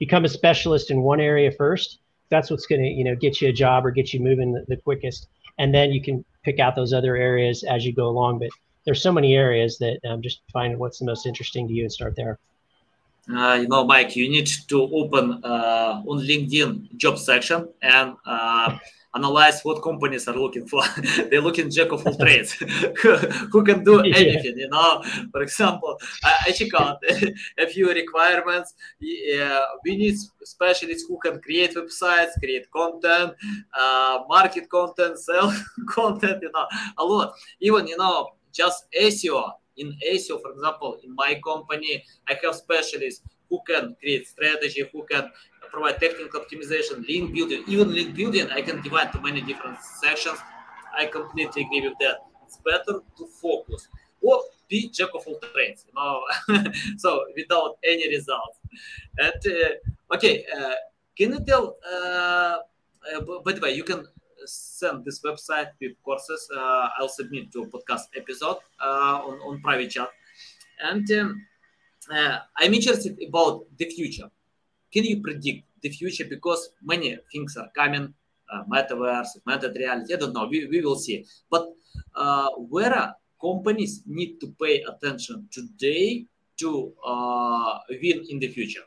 become 0.03 0.25
a 0.25 0.29
specialist 0.29 0.91
in 0.91 1.01
one 1.01 1.21
area 1.21 1.49
first. 1.49 1.99
That's 2.29 2.51
what's 2.51 2.65
going 2.65 2.81
to 2.81 2.87
you 2.87 3.05
know 3.05 3.15
get 3.15 3.41
you 3.41 3.47
a 3.47 3.53
job 3.53 3.85
or 3.85 3.91
get 3.91 4.13
you 4.13 4.19
moving 4.19 4.51
the, 4.51 4.65
the 4.67 4.75
quickest, 4.75 5.27
and 5.57 5.73
then 5.73 5.93
you 5.93 6.01
can 6.01 6.25
pick 6.43 6.59
out 6.59 6.75
those 6.75 6.91
other 6.91 7.15
areas 7.15 7.63
as 7.63 7.85
you 7.85 7.93
go 7.93 8.07
along. 8.07 8.39
But 8.39 8.49
there's 8.85 9.01
so 9.01 9.11
many 9.11 9.35
areas 9.35 9.77
that 9.79 9.99
um, 10.07 10.21
just 10.21 10.41
find 10.51 10.77
what's 10.77 10.99
the 10.99 11.05
most 11.05 11.25
interesting 11.25 11.67
to 11.67 11.73
you 11.73 11.83
and 11.83 11.91
start 11.91 12.15
there. 12.15 12.39
Uh, 13.33 13.57
you 13.61 13.67
know, 13.69 13.85
Mike, 13.85 14.15
you 14.17 14.29
need 14.29 14.47
to 14.67 14.81
open 14.81 15.39
uh, 15.45 16.01
on 16.05 16.19
LinkedIn 16.19 16.95
job 16.97 17.17
section 17.17 17.69
and 17.81 18.15
uh, 18.25 18.77
analyze 19.15 19.61
what 19.61 19.81
companies 19.81 20.27
are 20.27 20.35
looking 20.35 20.67
for. 20.67 20.83
They're 21.29 21.39
looking 21.39 21.69
jack 21.69 21.93
of 21.93 22.05
all 22.05 22.17
trades 22.17 22.51
who 23.51 23.63
can 23.63 23.85
do 23.85 24.01
anything. 24.01 24.57
You 24.57 24.67
know, 24.67 25.01
for 25.31 25.41
example, 25.41 25.97
I, 26.21 26.47
I 26.47 26.51
check 26.51 26.73
out 26.77 27.01
a 27.57 27.67
few 27.67 27.93
requirements. 27.93 28.73
We 28.99 29.95
need 29.95 30.17
specialists 30.43 31.05
who 31.07 31.17
can 31.19 31.39
create 31.39 31.75
websites, 31.75 32.31
create 32.39 32.69
content, 32.71 33.35
uh, 33.79 34.19
market 34.27 34.69
content, 34.69 35.17
sell 35.17 35.55
content. 35.87 36.41
You 36.41 36.51
know, 36.53 36.67
a 36.97 37.05
lot. 37.05 37.35
Even 37.61 37.87
you 37.87 37.95
know, 37.95 38.31
just 38.53 38.85
SEO. 38.91 39.51
In 39.77 39.97
SEO, 40.13 40.41
for 40.41 40.51
example, 40.51 40.97
in 41.03 41.15
my 41.15 41.39
company, 41.43 42.03
I 42.29 42.37
have 42.43 42.55
specialists 42.55 43.23
who 43.49 43.59
can 43.67 43.95
create 43.99 44.27
strategy, 44.27 44.83
who 44.91 45.03
can 45.09 45.29
provide 45.71 45.99
technical 45.99 46.39
optimization, 46.41 47.07
link 47.07 47.33
building. 47.33 47.63
Even 47.67 47.93
link 47.93 48.15
building, 48.15 48.49
I 48.51 48.61
can 48.61 48.81
divide 48.81 49.11
to 49.13 49.21
many 49.21 49.41
different 49.41 49.79
sections. 49.81 50.37
I 50.95 51.07
completely 51.07 51.63
agree 51.63 51.81
with 51.81 51.97
that. 51.99 52.17
It's 52.45 52.57
better 52.57 53.01
to 53.17 53.27
focus 53.41 53.87
or 54.21 54.41
be 54.69 54.89
jack 54.89 55.09
of 55.13 55.25
all 55.27 55.39
trades, 55.53 55.85
you 55.87 55.93
know, 55.95 56.21
so 56.97 57.25
without 57.35 57.77
any 57.83 58.07
results. 58.09 58.59
And 59.17 59.41
uh, 59.45 60.15
okay, 60.15 60.45
uh, 60.55 60.75
can 61.17 61.33
you 61.33 61.39
tell? 61.45 61.77
Uh, 61.83 62.57
by 63.43 63.51
the 63.51 63.59
way, 63.61 63.73
you 63.73 63.83
can 63.83 64.05
send 64.45 65.05
this 65.05 65.21
website 65.21 65.69
with 65.81 65.91
courses. 66.03 66.47
I'll 66.55 67.09
submit 67.09 67.51
to 67.53 67.63
a 67.63 67.67
podcast 67.67 68.07
episode 68.15 68.57
on 68.81 69.39
on 69.39 69.61
private 69.61 69.91
chat, 69.91 70.09
and 70.81 71.09
um, 71.11 71.45
I'm 72.57 72.73
interested 72.73 73.17
about 73.27 73.65
the 73.77 73.85
future. 73.85 74.29
Can 74.91 75.05
you 75.05 75.21
predict 75.21 75.65
the 75.81 75.89
future 75.89 76.25
because 76.29 76.69
many 76.83 77.17
things 77.31 77.57
are 77.57 77.69
coming? 77.75 78.13
Uh, 78.51 78.63
metaverse, 78.71 79.37
augmented 79.37 79.75
reality. 79.75 80.13
I 80.13 80.17
don't 80.17 80.33
know. 80.33 80.47
We, 80.47 80.67
we 80.67 80.81
will 80.81 80.97
see. 80.97 81.25
But 81.49 81.69
uh, 82.15 82.49
where 82.69 83.15
companies 83.41 84.03
need 84.05 84.39
to 84.41 84.53
pay 84.61 84.83
attention 84.83 85.47
today 85.51 86.25
to 86.59 86.93
uh, 87.05 87.79
win 87.89 88.25
in 88.29 88.39
the 88.39 88.49
future? 88.49 88.83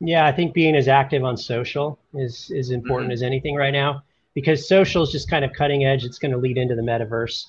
Yeah, 0.00 0.26
I 0.26 0.32
think 0.32 0.54
being 0.54 0.74
as 0.76 0.88
active 0.88 1.24
on 1.24 1.36
social 1.36 1.98
is 2.14 2.50
is 2.50 2.70
important 2.70 3.08
mm-hmm. 3.08 3.20
as 3.20 3.22
anything 3.22 3.56
right 3.56 3.72
now 3.72 4.02
because 4.34 4.68
social 4.68 5.02
is 5.02 5.10
just 5.10 5.28
kind 5.28 5.44
of 5.44 5.52
cutting 5.52 5.84
edge. 5.84 6.04
It's 6.04 6.18
going 6.18 6.32
to 6.32 6.38
lead 6.38 6.58
into 6.58 6.74
the 6.74 6.82
metaverse. 6.82 7.46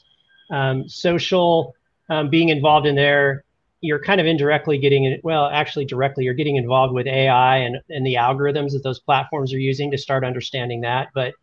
Um, 0.49 0.87
social, 0.87 1.75
um, 2.09 2.29
being 2.29 2.49
involved 2.49 2.85
in 2.85 2.95
there, 2.95 3.43
you're 3.81 4.01
kind 4.01 4.21
of 4.21 4.27
indirectly 4.27 4.77
getting 4.77 5.19
well, 5.23 5.47
actually 5.47 5.85
directly, 5.85 6.23
you're 6.23 6.33
getting 6.35 6.55
involved 6.55 6.93
with 6.93 7.07
AI 7.07 7.57
and 7.57 7.77
and 7.89 8.05
the 8.05 8.15
algorithms 8.15 8.71
that 8.71 8.83
those 8.83 8.99
platforms 8.99 9.53
are 9.53 9.59
using 9.59 9.89
to 9.91 9.97
start 9.97 10.23
understanding 10.23 10.81
that. 10.81 11.09
But 11.13 11.33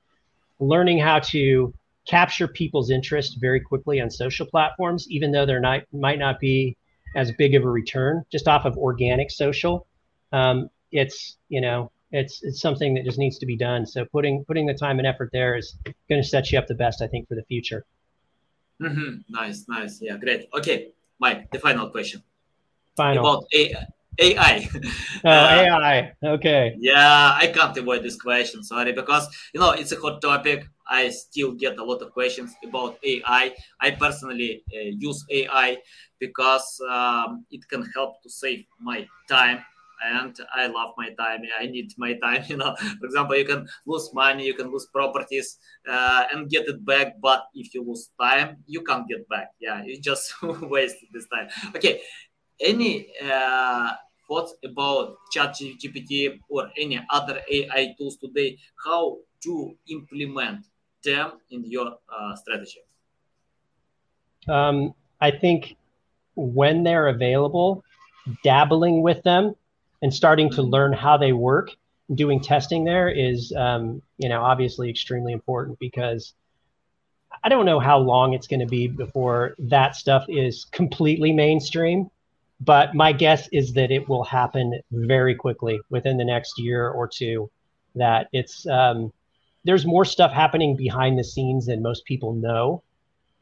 learning 0.61 0.99
how 0.99 1.19
to 1.19 1.75
capture 2.07 2.49
people's 2.49 2.91
interest 2.91 3.39
very 3.41 3.61
quickly 3.61 4.01
on 4.01 4.11
social 4.11 4.47
platforms, 4.47 5.11
even 5.11 5.33
though 5.33 5.47
they're 5.47 5.61
not 5.61 5.83
might 5.93 6.19
not 6.19 6.39
be 6.39 6.77
as 7.17 7.33
big 7.33 7.55
of 7.55 7.65
a 7.65 7.69
return 7.69 8.25
just 8.31 8.47
off 8.49 8.65
of 8.65 8.77
organic 8.77 9.31
social. 9.31 9.87
Um, 10.33 10.71
it's 10.93 11.37
you 11.49 11.61
know 11.61 11.91
it's 12.11 12.43
it's 12.43 12.61
something 12.61 12.95
that 12.95 13.05
just 13.05 13.19
needs 13.19 13.39
to 13.39 13.47
be 13.47 13.57
done. 13.57 13.87
So 13.87 14.05
putting 14.05 14.45
putting 14.45 14.67
the 14.67 14.75
time 14.75 14.99
and 14.99 15.07
effort 15.07 15.31
there 15.33 15.57
is 15.57 15.77
going 16.09 16.23
to 16.23 16.29
set 16.29 16.51
you 16.51 16.59
up 16.59 16.67
the 16.67 16.75
best, 16.75 17.03
I 17.03 17.07
think, 17.07 17.29
for 17.29 17.35
the 17.35 17.45
future. 17.45 17.85
Mm-hmm. 18.81 19.23
Nice, 19.29 19.67
nice, 19.69 20.01
yeah, 20.01 20.17
great. 20.17 20.49
Okay, 20.55 20.93
Mike, 21.19 21.51
the 21.51 21.59
final 21.59 21.91
question. 21.91 22.23
Final 22.97 23.27
about 23.27 23.45
AI. 23.53 23.87
AI. 24.21 24.69
Oh, 25.25 25.29
uh, 25.31 25.65
AI. 25.65 26.13
Okay. 26.25 26.75
Yeah, 26.79 27.33
I 27.35 27.47
can't 27.55 27.77
avoid 27.77 28.03
this 28.03 28.21
question. 28.21 28.65
Sorry, 28.65 28.93
because 28.93 29.29
you 29.53 29.61
know 29.61 29.71
it's 29.71 29.93
a 29.93 30.01
hot 30.01 30.21
topic. 30.21 30.67
I 30.89 31.11
still 31.11 31.53
get 31.53 31.79
a 31.79 31.85
lot 31.85 32.03
of 32.03 32.13
questions 32.13 32.55
about 32.65 32.99
AI. 33.05 33.55
I 33.81 33.91
personally 33.93 34.65
uh, 34.75 34.91
use 34.99 35.25
AI 35.31 35.79
because 36.19 36.81
um, 36.89 37.45
it 37.51 37.69
can 37.69 37.85
help 37.95 38.23
to 38.23 38.31
save 38.31 38.65
my 38.81 39.07
time 39.29 39.63
and 40.05 40.37
I 40.55 40.67
love 40.67 40.95
my 40.97 41.11
time. 41.11 41.43
I 41.59 41.67
need 41.67 41.93
my 41.97 42.15
time. 42.15 42.45
You 42.49 42.57
know, 42.57 42.75
for 42.77 43.07
example, 43.07 43.37
you 43.37 43.45
can 43.45 43.69
lose 43.87 44.11
money, 44.15 44.47
you 44.47 44.55
can 44.55 44.71
lose 44.71 44.87
properties, 44.87 45.59
uh, 45.89 46.25
and 46.33 46.49
get 46.49 46.67
it 46.69 46.85
back. 46.85 47.21
But 47.21 47.45
if 47.55 47.75
you 47.75 47.85
lose 47.85 48.11
time, 48.21 48.57
you 48.67 48.83
can't 48.83 49.09
get 49.09 49.29
back. 49.29 49.51
Yeah, 49.61 49.83
you 49.85 50.01
just 50.01 50.33
waste 50.43 50.97
this 51.13 51.27
time. 51.29 51.49
Okay, 51.77 52.01
any 52.61 53.09
uh, 53.23 53.93
thoughts 54.27 54.55
about 54.65 55.17
ChatGPT 55.35 56.39
or 56.49 56.71
any 56.77 57.01
other 57.11 57.41
AI 57.51 57.95
tools 57.99 58.17
today? 58.17 58.59
How 58.85 59.19
to 59.45 59.75
implement 59.89 60.67
them 61.05 61.33
in 61.51 61.65
your 61.65 61.95
uh, 62.13 62.35
strategy? 62.37 62.81
Um, 64.49 64.95
I 65.21 65.31
think 65.31 65.77
when 66.35 66.83
they're 66.85 67.09
available, 67.09 67.85
dabbling 68.45 69.03
with 69.03 69.23
them 69.23 69.55
and 70.03 70.13
starting 70.13 70.51
to 70.51 70.63
learn 70.63 70.93
how 70.93 71.17
they 71.17 71.33
work, 71.33 71.71
doing 72.15 72.41
testing 72.41 72.85
there 72.85 73.09
is, 73.09 73.53
um, 73.57 74.01
you 74.19 74.29
know, 74.29 74.43
obviously 74.43 74.89
extremely 74.89 75.33
important 75.33 75.79
because 75.79 76.35
I 77.43 77.49
don't 77.49 77.67
know 77.67 77.81
how 77.81 77.99
long 77.99 78.35
it's 78.35 78.47
going 78.47 78.61
to 78.61 78.67
be 78.67 78.89
before 78.89 79.55
that 79.59 79.97
stuff 79.97 80.25
is 80.29 80.67
completely 80.67 81.33
mainstream. 81.33 82.11
But 82.61 82.95
my 82.95 83.13
guess 83.13 83.49
is 83.53 83.73
that 83.75 83.93
it 83.93 84.09
will 84.09 84.25
happen 84.25 84.81
very 84.91 85.35
quickly 85.35 85.81
within 85.91 86.17
the 86.17 86.25
next 86.25 86.59
year 86.59 86.89
or 86.89 87.07
two. 87.07 87.51
That 87.95 88.29
it's 88.33 88.67
um, 88.67 89.13
there's 89.65 89.87
more 89.87 90.05
stuff 90.05 90.33
happening 90.33 90.75
behind 90.77 91.19
the 91.19 91.25
scenes 91.25 91.67
than 91.67 91.83
most 91.83 92.05
people 92.05 92.33
know, 92.33 92.83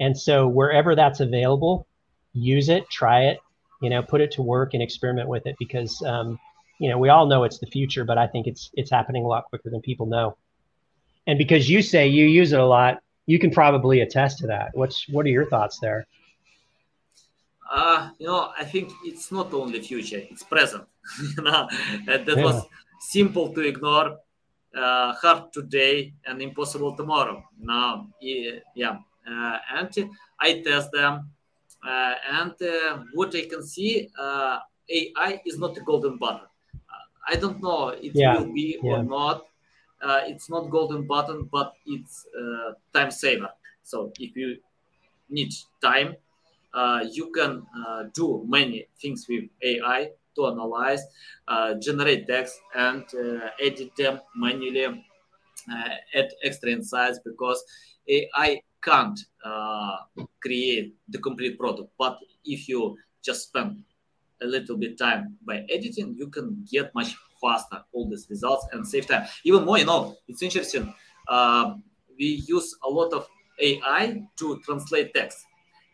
and 0.01 0.17
so 0.17 0.47
wherever 0.47 0.95
that's 0.95 1.21
available, 1.21 1.87
use 2.35 2.69
it, 2.69 2.89
try 2.91 3.25
it, 3.25 3.39
you 3.83 3.91
know, 3.91 4.03
put 4.03 4.21
it 4.21 4.31
to 4.33 4.43
work 4.43 4.75
and 4.75 4.83
experiment 4.83 5.29
with 5.29 5.47
it 5.47 5.57
because 5.59 6.03
um, 6.03 6.39
you 6.79 6.89
know 6.89 6.99
we 6.99 7.09
all 7.09 7.27
know 7.27 7.45
it's 7.45 7.59
the 7.59 7.67
future, 7.67 8.05
but 8.05 8.19
I 8.19 8.27
think 8.27 8.47
it's 8.47 8.71
it's 8.75 8.91
happening 8.91 9.25
a 9.25 9.29
lot 9.29 9.45
quicker 9.45 9.71
than 9.71 9.81
people 9.81 10.07
know. 10.07 10.37
And 11.27 11.39
because 11.39 11.69
you 11.69 11.83
say 11.83 12.07
you 12.07 12.27
use 12.27 12.53
it 12.53 12.61
a 12.61 12.65
lot, 12.65 13.03
you 13.27 13.39
can 13.39 13.51
probably 13.51 14.01
attest 14.01 14.39
to 14.39 14.47
that. 14.47 14.71
What's 14.75 15.09
what 15.09 15.27
are 15.27 15.31
your 15.31 15.47
thoughts 15.47 15.79
there? 15.81 16.07
Uh, 17.71 18.11
you 18.19 18.29
know, 18.29 18.53
I 18.57 18.65
think 18.65 18.93
it's 19.05 19.33
not 19.33 19.53
only 19.53 19.81
future; 19.81 20.23
it's 20.31 20.45
present. 20.45 20.85
you 21.37 21.43
know, 21.43 21.69
that, 22.07 22.27
that 22.27 22.37
yeah. 22.37 22.45
was 22.45 22.65
simple 23.01 23.53
to 23.53 23.61
ignore, 23.61 24.19
uh, 24.77 25.13
hard 25.15 25.53
today, 25.53 26.15
and 26.25 26.41
impossible 26.41 26.97
tomorrow. 26.97 27.43
Now, 27.59 28.09
yeah, 28.21 28.99
uh, 29.29 29.59
and 29.75 30.11
I 30.41 30.63
test 30.63 30.93
them, 30.93 31.31
and 31.87 32.55
uh, 32.63 33.03
what 33.15 33.35
I 33.35 33.47
can 33.47 33.65
see, 33.65 34.09
uh, 34.19 34.59
AI 34.89 35.41
is 35.45 35.59
not 35.59 35.77
a 35.77 35.81
golden 35.81 36.17
button. 36.19 36.47
I 37.29 37.37
don't 37.37 37.61
know 37.61 37.89
it 37.89 38.13
yeah. 38.15 38.39
will 38.39 38.53
be 38.53 38.79
yeah. 38.83 38.93
or 38.93 39.03
not. 39.03 39.47
Uh, 40.01 40.21
it's 40.27 40.49
not 40.49 40.71
golden 40.71 41.07
button, 41.07 41.49
but 41.51 41.73
it's 41.87 42.27
uh, 42.39 42.73
time 42.93 43.11
saver. 43.11 43.51
So 43.83 44.13
if 44.21 44.37
you 44.37 44.59
need 45.29 45.53
time, 45.83 46.17
uh, 46.73 47.05
you 47.11 47.31
can 47.33 47.67
uh, 47.77 48.05
do 48.13 48.45
many 48.47 48.87
things 49.01 49.27
with 49.29 49.45
AI 49.63 50.11
to 50.35 50.47
analyze, 50.47 51.03
uh, 51.49 51.75
generate 51.75 52.29
text, 52.29 52.61
and 52.75 53.05
uh, 53.15 53.49
edit 53.61 53.97
them 53.97 54.21
manually, 54.37 55.03
add 56.15 56.31
extra 56.43 56.71
insights 56.71 57.21
because 57.25 57.63
AI 58.09 58.61
can't 58.83 59.19
create 60.41 60.95
the 61.09 61.19
complete 61.19 61.59
product. 61.59 61.91
But 61.99 62.19
if 62.45 62.69
you 62.69 62.97
just 63.23 63.49
spend 63.49 63.83
a 64.43 64.47
little 64.47 64.77
bit 64.77 64.99
time 64.99 65.37
by 65.47 65.65
editing, 65.71 66.15
you 66.17 66.29
can 66.29 66.65
get 66.71 66.95
much 66.95 67.17
faster 67.41 67.83
all 67.93 68.09
these 68.09 68.27
results 68.31 68.67
and 68.73 68.87
save 68.87 69.07
time. 69.07 69.27
Even 69.45 69.65
more, 69.65 69.79
you 69.79 69.87
know, 69.87 70.17
it's 70.29 70.43
interesting. 70.43 70.93
Um, 71.29 71.83
we 72.19 72.43
use 72.47 72.75
a 72.85 72.89
lot 72.89 73.13
of 73.13 73.27
AI 73.61 74.23
to 74.37 74.61
translate 74.65 75.15
text. 75.15 75.39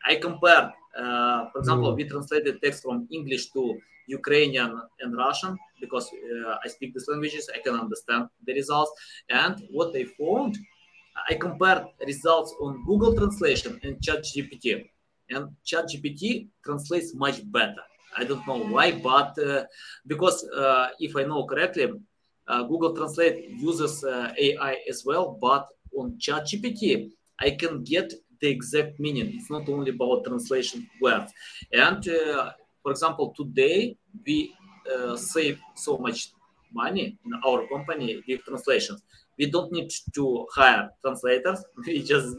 I 0.07 0.17
compared, 0.17 0.71
uh, 0.99 1.51
for 1.51 1.59
example, 1.59 1.93
mm. 1.93 1.97
we 1.97 2.05
translated 2.05 2.61
text 2.63 2.83
from 2.83 3.09
English 3.11 3.51
to 3.53 3.79
Ukrainian 4.09 4.81
and 5.01 5.17
Russian 5.17 5.57
because 5.81 6.11
uh, 6.13 6.57
I 6.65 6.69
speak 6.69 6.93
these 6.95 7.09
languages. 7.09 7.49
I 7.55 7.59
can 7.59 7.75
understand 7.75 8.29
the 8.47 8.53
results. 8.55 8.93
And 9.31 9.63
what 9.71 9.97
I 9.97 10.05
found, 10.19 10.59
I 11.29 11.35
compared 11.35 11.85
results 12.07 12.55
on 12.61 12.85
Google 12.87 13.15
Translation 13.15 13.81
and 13.83 13.97
ChatGPT. 14.01 14.89
And 15.31 15.51
ChatGPT 15.65 16.49
translates 16.65 17.15
much 17.15 17.41
better. 17.51 17.83
I 18.17 18.25
don't 18.25 18.47
know 18.47 18.59
why, 18.59 18.93
but 18.93 19.39
uh, 19.39 19.65
because 20.07 20.45
uh, 20.49 20.89
if 20.99 21.17
I 21.17 21.23
know 21.23 21.47
correctly, 21.47 21.91
uh, 22.49 22.63
Google 22.65 22.95
Translate 22.95 23.49
uses 23.51 24.05
AI 24.05 24.77
as 24.89 25.05
well, 25.07 25.39
but 25.41 25.69
on 25.97 26.19
ChatGPT, 26.19 27.11
I 27.39 27.53
can 27.53 27.83
get 27.83 28.13
the 28.43 28.49
exact 28.51 29.01
meaning. 29.01 29.29
It's 29.37 29.51
not 29.51 29.69
only 29.69 29.91
about 29.97 30.25
translation 30.25 30.89
words. 31.01 31.33
And 31.73 32.05
for 32.83 32.91
example, 32.91 33.33
today 33.41 33.97
we 34.27 34.55
save 35.17 35.59
so 35.75 35.97
much 35.99 36.33
money 36.75 37.17
in 37.25 37.33
our 37.47 37.67
company 37.69 38.23
with 38.27 38.45
translations 38.45 39.01
we 39.39 39.51
don't 39.51 39.73
need 39.73 39.91
to 40.15 40.47
hire 40.55 40.91
translators. 41.05 41.65
We 41.87 42.03
just 42.03 42.37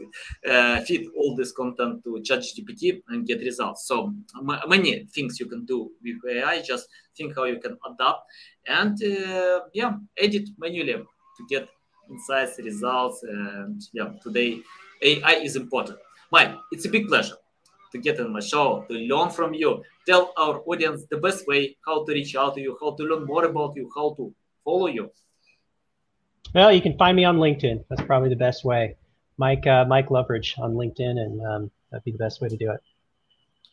uh, 0.48 0.80
feed 0.86 1.08
all 1.18 1.36
this 1.36 1.52
content 1.52 2.02
to 2.04 2.10
ChatGPT 2.28 3.02
and 3.08 3.26
get 3.26 3.40
results. 3.40 3.86
So 3.86 4.12
m- 4.38 4.68
many 4.68 5.04
things 5.14 5.40
you 5.40 5.46
can 5.46 5.64
do 5.64 5.90
with 6.02 6.18
AI. 6.36 6.62
Just 6.62 6.88
think 7.16 7.34
how 7.36 7.44
you 7.44 7.58
can 7.60 7.76
adapt 7.88 8.20
and 8.66 8.96
uh, 9.02 9.60
yeah, 9.72 9.92
edit 10.16 10.48
manually 10.58 10.94
to 10.94 11.42
get 11.48 11.68
insights, 12.10 12.58
results. 12.58 13.22
And 13.22 13.82
yeah, 13.92 14.10
today 14.22 14.60
AI 15.02 15.34
is 15.42 15.56
important. 15.56 15.98
Mike, 16.30 16.54
it's 16.72 16.84
a 16.84 16.88
big 16.88 17.08
pleasure 17.08 17.36
to 17.92 17.98
get 17.98 18.18
on 18.20 18.32
my 18.32 18.40
show, 18.40 18.84
to 18.88 18.94
learn 18.94 19.30
from 19.30 19.54
you. 19.54 19.82
Tell 20.06 20.32
our 20.36 20.62
audience 20.66 21.04
the 21.10 21.18
best 21.18 21.46
way 21.46 21.76
how 21.86 22.04
to 22.04 22.12
reach 22.12 22.34
out 22.36 22.54
to 22.56 22.60
you, 22.60 22.76
how 22.80 22.94
to 22.96 23.02
learn 23.04 23.24
more 23.24 23.44
about 23.44 23.76
you, 23.76 23.90
how 23.94 24.14
to 24.14 24.34
follow 24.64 24.88
you. 24.88 25.10
Well, 26.54 26.72
you 26.72 26.82
can 26.82 26.96
find 26.98 27.16
me 27.16 27.24
on 27.24 27.36
LinkedIn. 27.36 27.84
That's 27.88 28.02
probably 28.02 28.28
the 28.28 28.36
best 28.36 28.64
way. 28.64 28.96
Mike 29.36 29.66
uh, 29.66 29.84
Mike 29.86 30.08
Loveridge 30.08 30.58
on 30.58 30.74
LinkedIn, 30.74 31.18
and 31.18 31.44
um, 31.46 31.70
that'd 31.90 32.04
be 32.04 32.12
the 32.12 32.18
best 32.18 32.40
way 32.40 32.48
to 32.48 32.56
do 32.56 32.70
it. 32.70 32.80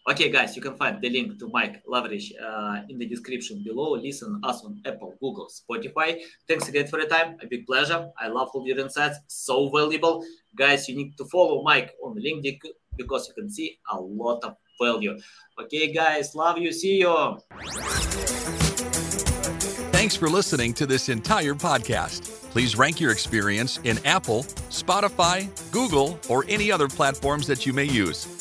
Okay, 0.10 0.32
guys, 0.32 0.56
you 0.56 0.64
can 0.64 0.76
find 0.78 1.00
the 1.00 1.10
link 1.12 1.38
to 1.38 1.48
Mike 1.54 1.84
Loveridge 1.86 2.32
uh, 2.42 2.82
in 2.90 2.98
the 2.98 3.06
description 3.06 3.62
below. 3.64 3.92
Listen 3.92 4.40
us 4.44 4.64
on 4.66 4.82
Apple, 4.84 5.14
Google, 5.22 5.48
Spotify. 5.48 6.20
Thanks 6.48 6.68
again 6.68 6.88
for 6.88 6.98
your 7.00 7.08
time. 7.08 7.38
A 7.44 7.46
big 7.46 7.68
pleasure. 7.68 8.10
I 8.20 8.28
love 8.28 8.50
all 8.56 8.66
your 8.66 8.80
insights. 8.80 9.20
So 9.28 9.70
valuable. 9.70 10.26
Guys, 10.56 10.90
you 10.90 10.96
need 10.96 11.16
to 11.18 11.26
follow 11.26 11.62
Mike 11.62 11.94
on 12.04 12.18
LinkedIn 12.18 12.58
because 12.98 13.28
you 13.28 13.36
can 13.36 13.48
see 13.48 13.78
a 13.92 14.02
lot 14.02 14.44
of 14.44 14.56
value. 14.82 15.20
Okay, 15.62 15.92
guys, 15.94 16.34
love 16.34 16.58
you. 16.58 16.74
See 16.74 17.02
you. 17.02 17.38
Thanks 19.92 20.16
for 20.16 20.30
listening 20.30 20.74
to 20.74 20.88
this 20.88 21.10
entire 21.10 21.54
podcast. 21.54 22.24
Please 22.50 22.76
rank 22.76 23.00
your 23.00 23.12
experience 23.12 23.80
in 23.84 24.00
Apple, 24.04 24.44
Spotify, 24.72 25.48
Google, 25.72 26.20
or 26.28 26.44
any 26.50 26.72
other 26.72 26.88
platforms 26.88 27.46
that 27.46 27.68
you 27.68 27.72
may 27.72 27.86
use. 27.86 28.41